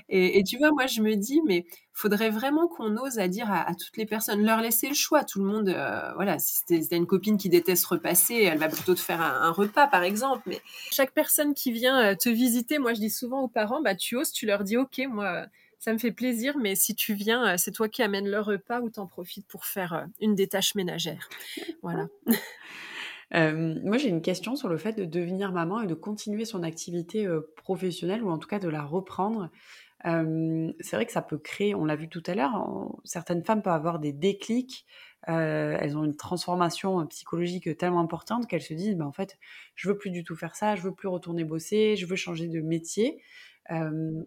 Et, 0.08 0.42
tu 0.42 0.58
vois, 0.58 0.72
moi, 0.72 0.86
je 0.86 1.00
me 1.00 1.14
dis, 1.14 1.40
mais 1.46 1.64
faudrait 1.92 2.30
vraiment 2.30 2.66
qu'on 2.66 2.96
ose 2.96 3.20
à 3.20 3.28
dire 3.28 3.52
à, 3.52 3.72
toutes 3.74 3.96
les 3.96 4.06
personnes, 4.06 4.44
leur 4.44 4.60
laisser 4.60 4.88
le 4.88 4.94
choix. 4.94 5.22
Tout 5.22 5.38
le 5.38 5.46
monde, 5.46 5.68
euh, 5.68 6.12
voilà, 6.14 6.40
si 6.40 6.64
t'as 6.66 6.96
une 6.96 7.06
copine 7.06 7.36
qui 7.36 7.48
déteste 7.48 7.84
repasser, 7.86 8.34
elle 8.34 8.58
va 8.58 8.68
plutôt 8.68 8.96
te 8.96 9.00
faire 9.00 9.20
un, 9.20 9.52
repas, 9.52 9.86
par 9.86 10.02
exemple. 10.02 10.42
Mais 10.46 10.60
chaque 10.90 11.12
personne 11.12 11.54
qui 11.54 11.70
vient 11.70 12.16
te 12.16 12.28
visiter, 12.28 12.78
moi, 12.78 12.94
je 12.94 13.00
dis 13.00 13.10
souvent 13.10 13.42
aux 13.42 13.48
parents, 13.48 13.80
bah, 13.80 13.94
tu 13.94 14.16
oses, 14.16 14.32
tu 14.32 14.44
leur 14.44 14.64
dis, 14.64 14.76
OK, 14.76 15.00
moi, 15.08 15.46
ça 15.78 15.92
me 15.92 15.98
fait 15.98 16.12
plaisir, 16.12 16.58
mais 16.58 16.74
si 16.74 16.94
tu 16.94 17.14
viens, 17.14 17.54
euh, 17.54 17.56
c'est 17.56 17.70
toi 17.70 17.88
qui 17.88 18.02
amènes 18.02 18.28
le 18.28 18.40
repas 18.40 18.80
ou 18.80 18.90
t'en 18.90 19.06
profites 19.06 19.46
pour 19.46 19.64
faire 19.64 19.92
euh, 19.94 20.04
une 20.20 20.34
des 20.34 20.48
tâches 20.48 20.74
ménagères. 20.74 21.28
Voilà. 21.82 22.08
Euh, 23.34 23.78
moi, 23.84 23.98
j'ai 23.98 24.08
une 24.08 24.22
question 24.22 24.56
sur 24.56 24.70
le 24.70 24.78
fait 24.78 24.94
de 24.94 25.04
devenir 25.04 25.52
maman 25.52 25.82
et 25.82 25.86
de 25.86 25.92
continuer 25.92 26.46
son 26.46 26.62
activité 26.62 27.28
professionnelle 27.56 28.22
ou 28.22 28.30
en 28.30 28.38
tout 28.38 28.48
cas 28.48 28.58
de 28.58 28.70
la 28.70 28.82
reprendre. 28.82 29.50
c'est 30.02 30.96
vrai 30.96 31.04
que 31.04 31.12
ça 31.12 31.20
peut 31.20 31.36
créer, 31.36 31.74
on 31.74 31.84
l'a 31.84 31.94
vu 31.94 32.08
tout 32.08 32.22
à 32.24 32.34
l'heure, 32.34 32.66
certaines 33.04 33.44
femmes 33.44 33.60
peuvent 33.60 33.74
avoir 33.74 33.98
des 33.98 34.14
déclics, 34.14 34.86
elles 35.26 35.94
ont 35.98 36.04
une 36.04 36.16
transformation 36.16 37.06
psychologique 37.08 37.76
tellement 37.76 38.00
importante 38.00 38.46
qu'elles 38.46 38.62
se 38.62 38.72
disent, 38.72 38.96
bah, 38.96 39.04
en 39.04 39.12
fait, 39.12 39.36
je 39.74 39.90
veux 39.90 39.98
plus 39.98 40.08
du 40.08 40.24
tout 40.24 40.34
faire 40.34 40.56
ça, 40.56 40.74
je 40.74 40.80
veux 40.80 40.94
plus 40.94 41.08
retourner 41.08 41.44
bosser, 41.44 41.96
je 41.96 42.06
veux 42.06 42.16
changer 42.16 42.48
de 42.48 42.62
métier 42.62 43.20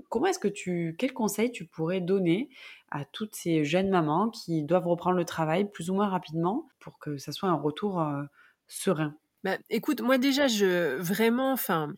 comment 0.09 0.27
est-ce 0.27 0.39
que 0.39 0.47
tu, 0.47 0.95
quel 0.97 1.13
conseil 1.13 1.51
tu 1.51 1.65
pourrais 1.65 2.01
donner 2.01 2.49
à 2.89 3.05
toutes 3.05 3.35
ces 3.35 3.63
jeunes 3.63 3.89
mamans 3.89 4.29
qui 4.29 4.63
doivent 4.63 4.87
reprendre 4.87 5.17
le 5.17 5.25
travail 5.25 5.69
plus 5.69 5.89
ou 5.89 5.95
moins 5.95 6.09
rapidement 6.09 6.67
pour 6.79 6.99
que 6.99 7.17
ça 7.17 7.31
soit 7.31 7.49
un 7.49 7.55
retour 7.55 8.05
serein? 8.67 9.15
Bah, 9.43 9.57
Écoute, 9.69 10.01
moi 10.01 10.17
déjà, 10.17 10.47
je 10.47 10.97
vraiment, 10.97 11.51
enfin, 11.51 11.93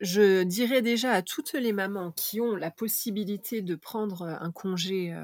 je 0.00 0.42
dirais 0.42 0.82
déjà 0.82 1.12
à 1.12 1.22
toutes 1.22 1.52
les 1.52 1.72
mamans 1.72 2.12
qui 2.12 2.40
ont 2.40 2.56
la 2.56 2.70
possibilité 2.70 3.62
de 3.62 3.74
prendre 3.74 4.22
un 4.22 4.52
congé 4.52 5.14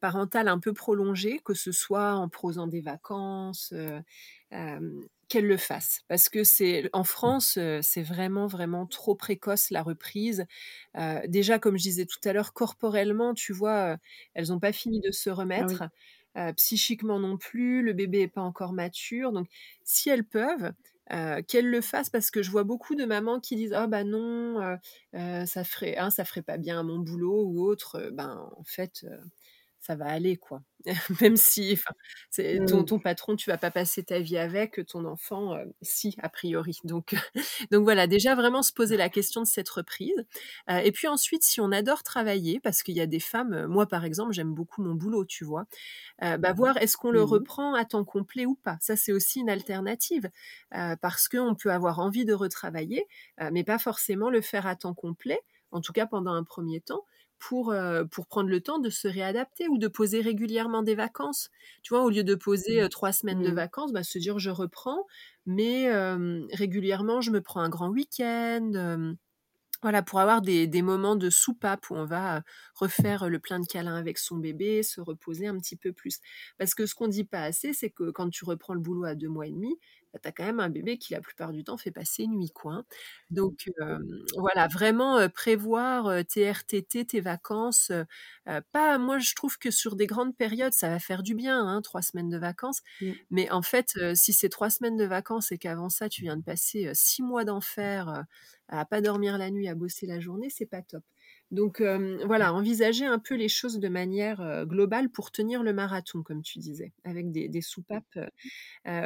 parental 0.00 0.48
un 0.48 0.58
peu 0.58 0.72
prolongé, 0.72 1.40
que 1.44 1.54
ce 1.54 1.72
soit 1.72 2.14
en 2.14 2.28
prosant 2.28 2.66
des 2.66 2.80
vacances, 2.80 3.72
qu'elles 5.28 5.46
le 5.46 5.56
fassent. 5.56 6.02
Parce 6.08 6.28
que 6.28 6.42
c'est 6.44 6.88
en 6.92 7.04
France, 7.04 7.58
c'est 7.82 8.02
vraiment, 8.02 8.46
vraiment 8.46 8.86
trop 8.86 9.14
précoce 9.14 9.70
la 9.70 9.82
reprise. 9.82 10.46
déjà, 11.26 11.58
comme 11.58 11.76
je 11.78 11.82
disais 11.82 12.06
tout 12.06 12.20
à 12.24 12.32
l'heure, 12.32 12.52
corporellement, 12.54 13.34
tu 13.34 13.52
vois, 13.52 13.98
elles 14.34 14.48
n'ont 14.48 14.60
pas 14.60 14.72
fini 14.72 15.00
de 15.00 15.10
se 15.10 15.30
ah 15.56 15.68
remettre. 15.68 15.84
psychiquement 16.56 17.18
non 17.20 17.36
plus, 17.36 17.82
le 17.82 17.92
bébé 17.92 18.20
n'est 18.20 18.28
pas 18.28 18.42
encore 18.42 18.72
mature. 18.72 19.32
Donc, 19.32 19.48
si 19.84 20.08
elles 20.10 20.24
peuvent, 20.24 20.72
qu'elles 21.46 21.68
le 21.68 21.80
fassent 21.80 22.10
parce 22.10 22.30
que 22.30 22.42
je 22.42 22.50
vois 22.50 22.64
beaucoup 22.64 22.94
de 22.94 23.04
mamans 23.06 23.40
qui 23.40 23.56
disent 23.56 23.72
ah 23.72 23.86
bah 23.86 24.04
non 24.04 24.78
ça 25.14 25.64
ferait 25.64 25.96
hein, 25.96 26.10
ça 26.10 26.24
ferait 26.26 26.42
pas 26.42 26.58
bien 26.58 26.82
mon 26.82 26.98
boulot 26.98 27.44
ou 27.46 27.62
autre 27.64 28.10
ben 28.12 28.50
en 28.56 28.64
fait 28.64 29.06
ça 29.80 29.94
va 29.94 30.06
aller, 30.06 30.36
quoi. 30.36 30.62
Même 31.20 31.36
si, 31.36 31.78
c'est 32.30 32.64
ton, 32.66 32.80
mmh. 32.80 32.84
ton, 32.84 32.98
patron, 32.98 33.36
tu 33.36 33.50
vas 33.50 33.58
pas 33.58 33.70
passer 33.70 34.02
ta 34.02 34.20
vie 34.20 34.38
avec, 34.38 34.84
ton 34.86 35.04
enfant, 35.04 35.56
si, 35.82 36.14
a 36.22 36.28
priori. 36.28 36.78
Donc, 36.84 37.14
donc 37.70 37.84
voilà, 37.84 38.06
déjà 38.06 38.34
vraiment 38.34 38.62
se 38.62 38.72
poser 38.72 38.96
la 38.96 39.08
question 39.08 39.42
de 39.42 39.46
cette 39.46 39.68
reprise. 39.68 40.24
et 40.68 40.92
puis 40.92 41.08
ensuite, 41.08 41.42
si 41.42 41.60
on 41.60 41.72
adore 41.72 42.02
travailler, 42.02 42.60
parce 42.60 42.82
qu'il 42.82 42.96
y 42.96 43.00
a 43.00 43.06
des 43.06 43.20
femmes, 43.20 43.66
moi 43.66 43.86
par 43.86 44.04
exemple, 44.04 44.32
j'aime 44.32 44.54
beaucoup 44.54 44.82
mon 44.82 44.94
boulot, 44.94 45.24
tu 45.24 45.44
vois, 45.44 45.66
bah, 46.20 46.38
mmh 46.38 46.56
voir 46.56 46.76
est-ce 46.78 46.96
qu'on 46.96 47.10
le 47.10 47.20
mmh 47.20 47.24
reprend 47.24 47.74
à 47.74 47.84
temps 47.84 48.04
complet 48.04 48.46
ou 48.46 48.54
pas? 48.54 48.78
Ça, 48.80 48.96
c'est 48.96 49.12
aussi 49.12 49.40
une 49.40 49.50
alternative, 49.50 50.30
parce 50.70 51.28
qu'on 51.28 51.54
peut 51.54 51.72
avoir 51.72 51.98
envie 51.98 52.24
de 52.24 52.34
retravailler, 52.34 53.06
mais 53.52 53.64
pas 53.64 53.78
forcément 53.78 54.30
le 54.30 54.40
faire 54.40 54.66
à 54.66 54.76
temps 54.76 54.94
complet, 54.94 55.40
en 55.70 55.80
tout 55.80 55.92
cas 55.92 56.06
pendant 56.06 56.32
un 56.32 56.44
premier 56.44 56.80
temps 56.80 57.04
pour, 57.38 57.74
pour 58.10 58.26
prendre 58.26 58.48
le 58.48 58.60
temps 58.60 58.78
de 58.78 58.90
se 58.90 59.08
réadapter 59.08 59.68
ou 59.68 59.78
de 59.78 59.88
poser 59.88 60.20
régulièrement 60.20 60.82
des 60.82 60.94
vacances. 60.94 61.50
Tu 61.82 61.94
vois, 61.94 62.02
au 62.04 62.10
lieu 62.10 62.24
de 62.24 62.34
poser 62.34 62.82
mmh. 62.82 62.88
trois 62.88 63.12
semaines 63.12 63.42
de 63.42 63.50
mmh. 63.50 63.54
vacances, 63.54 63.92
bah, 63.92 64.02
se 64.02 64.18
dire 64.18 64.38
je 64.38 64.50
reprends, 64.50 65.06
mais 65.46 65.88
régulièrement 66.52 67.20
je 67.20 67.30
me 67.30 67.40
prends 67.40 67.60
un 67.60 67.68
grand 67.68 67.90
week-end. 67.90 69.16
Voilà, 69.80 70.02
pour 70.02 70.18
avoir 70.18 70.42
des, 70.42 70.66
des, 70.66 70.82
moments 70.82 71.14
de 71.14 71.30
soupape 71.30 71.88
où 71.90 71.94
on 71.94 72.04
va 72.04 72.42
refaire 72.78 73.28
le 73.28 73.38
plein 73.38 73.60
de 73.60 73.66
câlins 73.66 73.96
avec 73.96 74.18
son 74.18 74.36
bébé, 74.36 74.82
se 74.82 75.00
reposer 75.00 75.46
un 75.46 75.58
petit 75.58 75.76
peu 75.76 75.92
plus. 75.92 76.20
Parce 76.58 76.74
que 76.74 76.86
ce 76.86 76.94
qu'on 76.94 77.08
dit 77.08 77.24
pas 77.24 77.42
assez, 77.42 77.72
c'est 77.72 77.90
que 77.90 78.10
quand 78.10 78.30
tu 78.30 78.44
reprends 78.44 78.74
le 78.74 78.80
boulot 78.80 79.04
à 79.04 79.14
deux 79.14 79.28
mois 79.28 79.46
et 79.46 79.50
demi, 79.50 79.74
bah, 80.12 80.18
tu 80.22 80.28
as 80.28 80.32
quand 80.32 80.44
même 80.44 80.60
un 80.60 80.70
bébé 80.70 80.96
qui 80.96 81.12
la 81.12 81.20
plupart 81.20 81.52
du 81.52 81.64
temps 81.64 81.76
fait 81.76 81.90
passer 81.90 82.26
nuit. 82.26 82.50
Quoi, 82.54 82.72
hein. 82.72 82.84
Donc 83.30 83.70
voilà, 84.36 84.66
vraiment 84.68 85.28
prévoir 85.28 86.24
tes 86.26 86.50
RTT, 86.50 87.04
tes 87.04 87.20
vacances. 87.20 87.92
pas, 88.72 88.98
moi 88.98 89.18
je 89.18 89.34
trouve 89.34 89.58
que 89.58 89.70
sur 89.70 89.96
des 89.96 90.06
grandes 90.06 90.34
périodes, 90.36 90.72
ça 90.72 90.88
va 90.88 90.98
faire 90.98 91.22
du 91.22 91.34
bien, 91.34 91.60
hein, 91.66 91.82
trois 91.82 92.00
semaines 92.00 92.30
de 92.30 92.38
vacances. 92.38 92.80
Mmh. 93.00 93.10
Mais 93.30 93.50
en 93.50 93.62
fait, 93.62 93.98
si 94.14 94.32
c'est 94.32 94.48
trois 94.48 94.70
semaines 94.70 94.96
de 94.96 95.04
vacances 95.04 95.52
et 95.52 95.58
qu'avant 95.58 95.90
ça, 95.90 96.08
tu 96.08 96.22
viens 96.22 96.36
de 96.36 96.42
passer 96.42 96.90
six 96.94 97.22
mois 97.22 97.44
d'enfer 97.44 98.24
à 98.68 98.84
pas 98.86 99.00
dormir 99.00 99.36
la 99.36 99.50
nuit, 99.50 99.68
à 99.68 99.74
bosser 99.74 100.06
la 100.06 100.20
journée, 100.20 100.48
c'est 100.48 100.66
pas 100.66 100.80
top. 100.80 101.04
Donc 101.50 101.82
voilà, 102.26 102.52
envisager 102.68 103.06
un 103.06 103.18
peu 103.18 103.34
les 103.34 103.48
choses 103.48 103.78
de 103.78 103.88
manière 103.88 104.66
globale 104.66 105.08
pour 105.08 105.30
tenir 105.30 105.62
le 105.62 105.72
marathon, 105.72 106.22
comme 106.22 106.42
tu 106.42 106.58
disais, 106.58 106.92
avec 107.04 107.30
des, 107.30 107.60
soupapes 107.62 108.18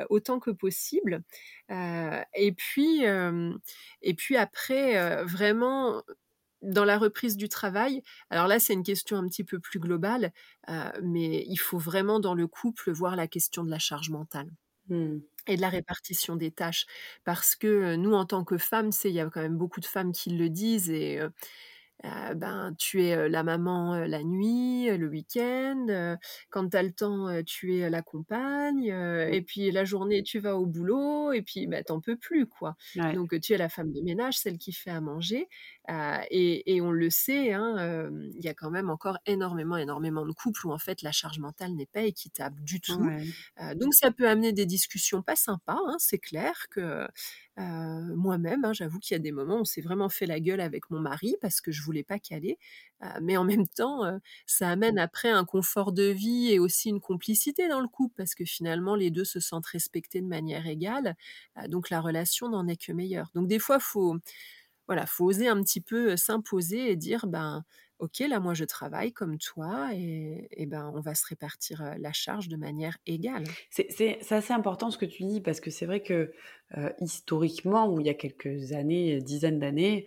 autant 0.09 0.41
que 0.41 0.51
possible. 0.51 1.23
et 1.71 2.53
puis, 2.57 3.03
et 4.03 4.15
puis 4.15 4.37
après, 4.37 5.25
vraiment 5.25 6.03
dans 6.63 6.85
la 6.85 6.99
reprise 6.99 7.37
du 7.37 7.49
travail, 7.49 8.03
alors 8.31 8.47
là 8.47 8.61
c'est 8.61 8.73
une 8.73 8.85
question 8.85 9.17
un 9.17 9.27
petit 9.27 9.45
peu 9.45 9.59
plus 9.59 9.79
globale, 9.79 10.33
mais 11.03 11.45
il 11.47 11.57
faut 11.57 11.79
vraiment 11.79 12.19
dans 12.19 12.35
le 12.35 12.47
couple 12.47 12.91
voir 12.91 13.15
la 13.17 13.29
question 13.29 13.65
de 13.65 13.71
la 13.71 13.79
charge 13.79 14.11
mentale. 14.11 14.51
Mmh. 14.89 15.19
et 15.47 15.55
de 15.55 15.61
la 15.61 15.69
répartition 15.69 16.35
des 16.35 16.51
tâches. 16.51 16.87
Parce 17.25 17.55
que 17.55 17.95
nous, 17.95 18.15
en 18.15 18.27
tant 18.27 18.43
que 18.43 18.59
femmes, 18.59 18.91
il 19.05 19.13
y 19.13 19.21
a 19.21 19.31
quand 19.31 19.41
même 19.41 19.57
beaucoup 19.57 19.79
de 19.79 19.87
femmes 19.87 20.11
qui 20.11 20.31
le 20.31 20.51
disent 20.51 20.91
et 20.91 21.21
ben, 22.03 22.75
tu 22.79 23.05
es 23.05 23.29
la 23.29 23.43
maman 23.43 23.97
la 24.07 24.23
nuit, 24.23 24.89
le 24.97 25.09
week-end. 25.09 26.17
quand 26.51 26.71
tu 26.71 26.77
as 26.77 26.83
le 26.83 26.93
temps, 26.93 27.43
tu 27.45 27.79
es 27.79 27.91
la 27.91 28.03
compagne. 28.03 28.87
et 28.87 29.43
puis 29.43 29.71
la 29.71 29.85
journée, 29.85 30.23
tu 30.23 30.39
vas 30.39 30.57
au 30.57 30.67
boulot. 30.67 31.33
Et 31.33 31.43
puis, 31.43 31.67
bah, 31.67 31.83
t'en 31.83 32.01
peux 32.01 32.17
plus, 32.17 32.47
quoi. 32.47 32.77
Donc, 33.15 33.39
tu 33.41 33.53
es 33.53 33.57
la 33.57 33.69
femme 33.69 33.93
de 33.93 34.01
ménage, 34.01 34.39
celle 34.39 34.59
qui 34.59 34.73
fait 34.73 34.91
à 34.91 35.01
manger. 35.01 35.49
Et, 35.89 36.81
on 36.81 36.91
le 36.93 37.11
sait, 37.11 37.53
hein, 37.53 38.11
il 38.35 38.45
y 38.45 38.49
a 38.49 38.55
quand 38.55 38.71
même 38.71 38.91
encore 38.91 39.19
énormément, 39.27 39.77
énormément 39.77 40.25
de 40.27 40.33
couples 40.33 40.67
où 40.67 40.73
en 40.73 40.79
fait 40.79 41.03
la 41.03 41.13
charge 41.13 41.39
mentale 41.39 41.73
n'est 41.75 41.87
pas 41.87 42.03
équitable 42.03 42.63
du 42.63 42.81
tout. 42.81 43.11
donc, 43.77 43.95
ça 43.95 44.11
peut 44.13 44.29
amener 44.29 44.53
des 44.53 44.67
discussions 44.67 45.23
pas 45.23 45.37
sympas. 45.37 45.79
Hein, 45.87 45.97
c'est 45.99 46.19
clair 46.19 46.67
que 46.71 47.07
moi-même, 47.57 48.65
hein, 48.65 48.73
j'avoue 48.73 48.99
qu'il 48.99 49.15
y 49.15 49.17
a 49.17 49.19
des 49.19 49.33
moments 49.33 49.57
où 49.57 49.61
on 49.61 49.65
s'est 49.65 49.81
vraiment 49.83 50.09
fait 50.09 50.27
la 50.27 50.41
gueule 50.41 50.61
avec 50.61 50.91
mon 50.91 51.01
mari 51.01 51.37
parce 51.41 51.61
que 51.61 51.73
je 51.73 51.83
voulais 51.83 52.05
pas 52.05 52.19
caler. 52.19 52.59
mais 53.21 53.37
en 53.37 53.45
même 53.45 53.67
temps, 53.69 54.03
ça 54.47 54.71
amène 54.71 54.99
après 54.99 55.31
un 55.31 55.45
confort 55.45 55.93
de 55.93 56.05
vie 56.05 56.53
et 56.53 56.59
aussi 56.59 56.89
une 56.91 57.01
complicité 57.01 57.69
dans 57.69 57.81
le 57.81 57.89
couple 57.89 58.15
parce 58.17 58.35
que 58.35 58.45
finalement, 58.45 58.95
les 58.95 59.11
deux 59.11 59.25
se 59.25 59.41
sentent 59.41 59.67
respectés 59.67 60.21
de 60.21 60.27
manière 60.27 60.67
égale. 60.67 61.17
donc 61.69 61.91
la 61.91 62.01
relation 62.01 62.49
n'en 62.49 62.69
est 62.69 62.83
que 62.83 62.93
meilleure. 62.93 63.31
Donc 63.35 63.49
des 63.49 63.59
fois, 63.59 63.79
faut 63.81 64.17
voilà, 64.93 65.07
faut 65.07 65.25
oser 65.25 65.49
un 65.49 65.63
petit 65.63 65.81
peu 65.81 66.19
s'imposer 66.19 66.91
et 66.91 66.97
dire 66.97 67.27
ben 67.27 67.65
ok, 67.99 68.19
là 68.29 68.41
moi 68.41 68.53
je 68.53 68.65
travaille 68.65 69.11
comme 69.15 69.39
toi 69.39 69.89
et, 69.95 70.67
ben 70.67 70.93
on 70.95 71.01
va 71.01 71.15
se 71.15 71.25
répartir 71.27 71.95
la 71.99 72.13
charge 72.13 72.49
de 72.49 72.57
manière 72.57 72.99
égale. 73.07 73.45
C'est 73.71 74.19
assez 74.31 74.53
important 74.53 74.91
ce 74.91 74.99
que 74.99 75.07
tu 75.07 75.23
dis 75.23 75.41
parce 75.41 75.61
que 75.61 75.71
c'est 75.71 75.87
vrai 75.87 76.03
que 76.03 76.35
historiquement, 77.01 77.89
ou 77.89 78.01
il 78.01 78.07
y 78.07 78.11
a 78.11 78.15
quelques 78.15 78.73
années, 78.73 79.23
dizaines 79.23 79.59
d'années, 79.59 80.05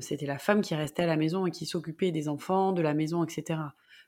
c'était 0.00 0.26
la 0.26 0.36
femme 0.36 0.60
qui 0.60 0.74
restait 0.74 1.04
à 1.04 1.06
la 1.06 1.16
maison 1.16 1.46
et 1.46 1.50
qui 1.50 1.64
s'occupait 1.64 2.10
des 2.10 2.28
enfants, 2.28 2.72
de 2.72 2.82
la 2.82 2.92
maison, 2.92 3.24
etc. 3.24 3.58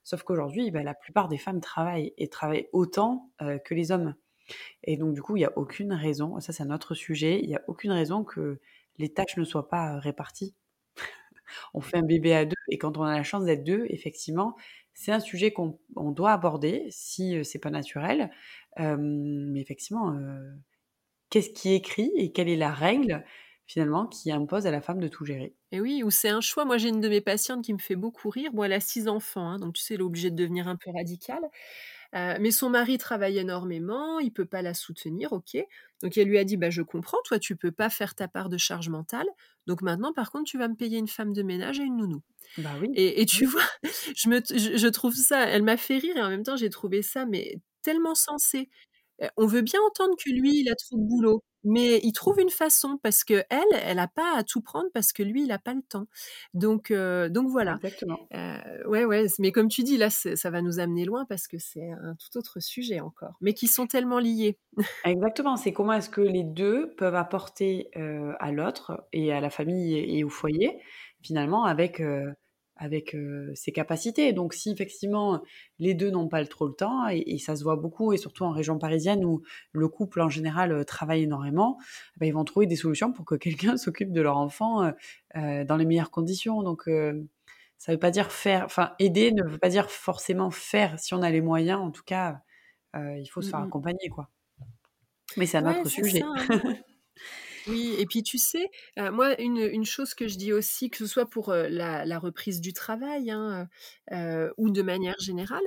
Sauf 0.04 0.24
qu'aujourd'hui, 0.24 0.70
ben, 0.70 0.84
la 0.84 0.94
plupart 0.94 1.28
des 1.28 1.38
femmes 1.38 1.62
travaillent 1.62 2.12
et 2.18 2.28
travaillent 2.28 2.68
autant 2.72 3.30
que 3.64 3.74
les 3.74 3.92
hommes. 3.92 4.14
Et 4.84 4.96
donc 4.96 5.14
du 5.14 5.22
coup, 5.22 5.36
il 5.36 5.40
n'y 5.40 5.44
a 5.46 5.56
aucune 5.58 5.92
raison, 5.92 6.40
ça 6.40 6.52
c'est 6.52 6.62
un 6.62 6.70
autre 6.70 6.94
sujet, 6.94 7.40
il 7.42 7.48
n'y 7.48 7.56
a 7.56 7.62
aucune 7.68 7.92
raison 7.92 8.24
que 8.24 8.60
les 8.98 9.08
tâches 9.12 9.36
ne 9.36 9.44
soient 9.44 9.68
pas 9.68 9.98
réparties 10.00 10.54
on 11.74 11.80
fait 11.80 11.98
un 11.98 12.02
bébé 12.02 12.34
à 12.34 12.44
deux 12.44 12.56
et 12.68 12.78
quand 12.78 12.96
on 12.98 13.02
a 13.02 13.14
la 13.16 13.22
chance 13.22 13.44
d'être 13.44 13.64
deux, 13.64 13.84
effectivement, 13.88 14.56
c'est 14.94 15.12
un 15.12 15.20
sujet 15.20 15.52
qu'on 15.52 15.78
doit 15.96 16.32
aborder 16.32 16.86
si 16.90 17.44
c'est 17.44 17.58
pas 17.58 17.70
naturel. 17.70 18.30
mais 18.78 19.60
effectivement, 19.60 20.14
qu'est-ce 21.30 21.50
qui 21.50 21.70
est 21.70 21.76
écrit 21.76 22.12
et 22.16 22.32
quelle 22.32 22.48
est 22.48 22.56
la 22.56 22.72
règle 22.72 23.24
finalement 23.66 24.06
qui 24.06 24.30
impose 24.30 24.66
à 24.66 24.70
la 24.70 24.80
femme 24.80 25.00
de 25.00 25.08
tout 25.08 25.24
gérer? 25.24 25.54
Et 25.70 25.80
oui, 25.80 26.02
ou 26.02 26.10
c'est 26.10 26.28
un 26.28 26.40
choix. 26.42 26.64
Moi, 26.64 26.76
j'ai 26.78 26.90
une 26.90 27.00
de 27.00 27.08
mes 27.08 27.22
patientes 27.22 27.64
qui 27.64 27.72
me 27.72 27.78
fait 27.78 27.96
beaucoup 27.96 28.28
rire. 28.28 28.52
Bon, 28.52 28.64
elle 28.64 28.74
a 28.74 28.80
six 28.80 29.08
enfants, 29.08 29.48
hein, 29.48 29.58
donc 29.58 29.74
tu 29.74 29.82
sais, 29.82 29.94
elle 29.94 30.00
est 30.00 30.04
obligée 30.04 30.30
de 30.30 30.36
devenir 30.36 30.68
un 30.68 30.76
peu 30.76 30.90
radicale. 30.90 31.42
Mais 32.12 32.50
son 32.50 32.70
mari 32.70 32.98
travaille 32.98 33.38
énormément, 33.38 34.18
il 34.18 34.32
peut 34.32 34.44
pas 34.44 34.62
la 34.62 34.74
soutenir, 34.74 35.32
ok. 35.32 35.56
Donc 36.02 36.16
elle 36.16 36.28
lui 36.28 36.38
a 36.38 36.44
dit, 36.44 36.56
bah 36.56 36.70
je 36.70 36.82
comprends, 36.82 37.18
toi 37.24 37.38
tu 37.38 37.56
peux 37.56 37.72
pas 37.72 37.88
faire 37.88 38.14
ta 38.14 38.28
part 38.28 38.48
de 38.48 38.58
charge 38.58 38.88
mentale, 38.88 39.26
donc 39.66 39.82
maintenant 39.82 40.12
par 40.12 40.30
contre 40.30 40.44
tu 40.44 40.58
vas 40.58 40.68
me 40.68 40.74
payer 40.74 40.98
une 40.98 41.08
femme 41.08 41.32
de 41.32 41.42
ménage 41.42 41.80
et 41.80 41.84
une 41.84 41.96
nounou. 41.96 42.22
Bah 42.58 42.70
oui. 42.80 42.90
Et, 42.94 43.24
tu 43.26 43.46
vois, 43.46 43.62
je, 44.14 44.28
me, 44.28 44.40
je, 44.44 44.88
trouve 44.88 45.14
ça, 45.14 45.46
elle 45.46 45.62
m'a 45.62 45.76
fait 45.76 45.98
rire 45.98 46.16
et 46.16 46.22
en 46.22 46.28
même 46.28 46.42
temps 46.42 46.56
j'ai 46.56 46.70
trouvé 46.70 47.02
ça 47.02 47.24
mais 47.24 47.60
tellement 47.82 48.14
sensé. 48.14 48.68
On 49.36 49.46
veut 49.46 49.62
bien 49.62 49.80
entendre 49.86 50.16
que 50.16 50.30
lui 50.30 50.60
il 50.60 50.68
a 50.70 50.74
trop 50.74 50.96
de 50.96 51.04
boulot, 51.08 51.44
mais 51.64 52.00
il 52.02 52.12
trouve 52.12 52.40
une 52.40 52.50
façon 52.50 52.98
parce 53.02 53.24
que 53.24 53.44
elle, 53.50 53.80
elle 53.82 53.98
a 53.98 54.08
pas 54.08 54.36
à 54.36 54.42
tout 54.42 54.60
prendre 54.60 54.88
parce 54.92 55.12
que 55.12 55.22
lui 55.22 55.44
il 55.44 55.52
a 55.52 55.58
pas 55.58 55.74
le 55.74 55.82
temps. 55.82 56.06
Donc 56.54 56.92
donc 56.92 57.48
voilà. 57.48 57.78
Exactement. 57.82 58.28
ouais 58.86 59.04
ouais, 59.04 59.26
mais 59.38 59.52
comme 59.52 59.68
tu 59.68 59.82
dis 59.82 59.96
là 59.96 60.10
ça 60.10 60.50
va 60.50 60.62
nous 60.62 60.78
amener 60.78 61.04
loin 61.04 61.24
parce 61.26 61.48
que 61.48 61.58
c'est 61.58 61.90
un 61.90 62.14
tout 62.14 62.38
autre 62.38 62.60
sujet 62.60 63.00
encore, 63.00 63.36
mais 63.40 63.54
qui 63.54 63.66
sont 63.66 63.86
tellement 63.86 64.18
liés. 64.18 64.58
Exactement, 65.04 65.56
c'est 65.56 65.72
comment 65.72 65.92
est-ce 65.92 66.10
que 66.10 66.20
les 66.20 66.44
deux 66.44 66.94
peuvent 66.96 67.14
apporter 67.14 67.90
à 67.94 68.52
l'autre 68.52 69.04
et 69.12 69.32
à 69.32 69.40
la 69.40 69.50
famille 69.50 69.96
et, 69.96 70.24
au 70.24 70.28
foyer 70.28 70.78
finalement 71.22 71.64
avec 71.64 72.02
avec 72.82 73.16
ses 73.54 73.70
capacités. 73.70 74.32
Donc 74.32 74.54
si 74.54 74.70
effectivement 74.70 75.40
les 75.78 75.94
deux 75.94 76.10
n'ont 76.10 76.28
pas 76.28 76.44
trop 76.46 76.66
le 76.66 76.74
temps, 76.74 77.06
et, 77.08 77.38
ça 77.38 77.54
se 77.54 77.62
voit 77.62 77.76
beaucoup, 77.76 78.12
et 78.12 78.16
surtout 78.16 78.44
en 78.44 78.50
région 78.50 78.76
parisienne 78.78 79.24
où 79.24 79.42
le 79.72 79.88
couple 79.88 80.20
en 80.20 80.28
général 80.28 80.84
travaille 80.84 81.22
énormément, 81.22 81.78
bah, 82.16 82.26
ils 82.26 82.32
vont 82.32 82.44
trouver 82.44 82.66
des 82.66 82.76
solutions 82.76 83.12
pour 83.12 83.24
que 83.24 83.36
quelqu'un 83.36 83.76
s'occupe 83.76 84.12
de 84.12 84.20
leur 84.20 84.36
enfant 84.36 84.92
dans 85.34 85.76
les 85.76 85.84
meilleures 85.84 86.10
conditions. 86.10 86.62
Donc 86.62 86.90
ça 87.78 87.92
veut 87.92 87.98
pas 87.98 88.10
dire 88.10 88.32
faire, 88.32 88.64
enfin 88.64 88.94
aider 88.98 89.30
ne 89.30 89.44
veut 89.44 89.58
pas 89.58 89.68
dire 89.68 89.88
forcément 89.88 90.50
faire 90.50 90.98
si 90.98 91.14
on 91.14 91.22
a 91.22 91.30
les 91.30 91.40
moyens. 91.40 91.80
En 91.80 91.92
tout 91.92 92.04
cas, 92.04 92.40
il 92.94 93.28
faut 93.30 93.42
se 93.42 93.50
faire 93.50 93.60
mmh 93.60 93.66
accompagner 93.66 94.08
quoi. 94.08 94.28
Mais 95.36 95.46
c'est 95.46 95.58
un 95.58 95.70
autre 95.70 95.88
sujet. 95.88 96.22
Hein. 96.22 96.34
Oui, 97.66 97.94
et 97.98 98.06
puis 98.06 98.22
tu 98.22 98.38
sais, 98.38 98.70
moi, 98.96 99.40
une, 99.40 99.58
une, 99.58 99.84
chose 99.84 100.14
que 100.14 100.28
je 100.28 100.36
dis 100.36 100.52
aussi, 100.52 100.90
que 100.90 100.98
ce 100.98 101.06
soit 101.06 101.26
pour 101.26 101.52
la, 101.52 102.04
la, 102.04 102.18
reprise 102.18 102.60
du 102.60 102.72
travail 102.72 103.30
hein, 103.30 103.68
ou 104.56 104.70
de 104.70 104.82
manière 104.82 105.18
générale, 105.18 105.62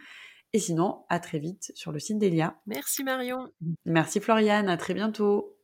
Et 0.53 0.59
sinon, 0.59 1.03
à 1.09 1.19
très 1.19 1.39
vite 1.39 1.73
sur 1.75 1.91
le 1.91 1.99
site 1.99 2.19
d'Elia. 2.19 2.57
Merci 2.65 3.03
Marion. 3.03 3.49
Merci 3.85 4.19
Floriane, 4.19 4.69
à 4.69 4.77
très 4.77 4.93
bientôt. 4.93 5.56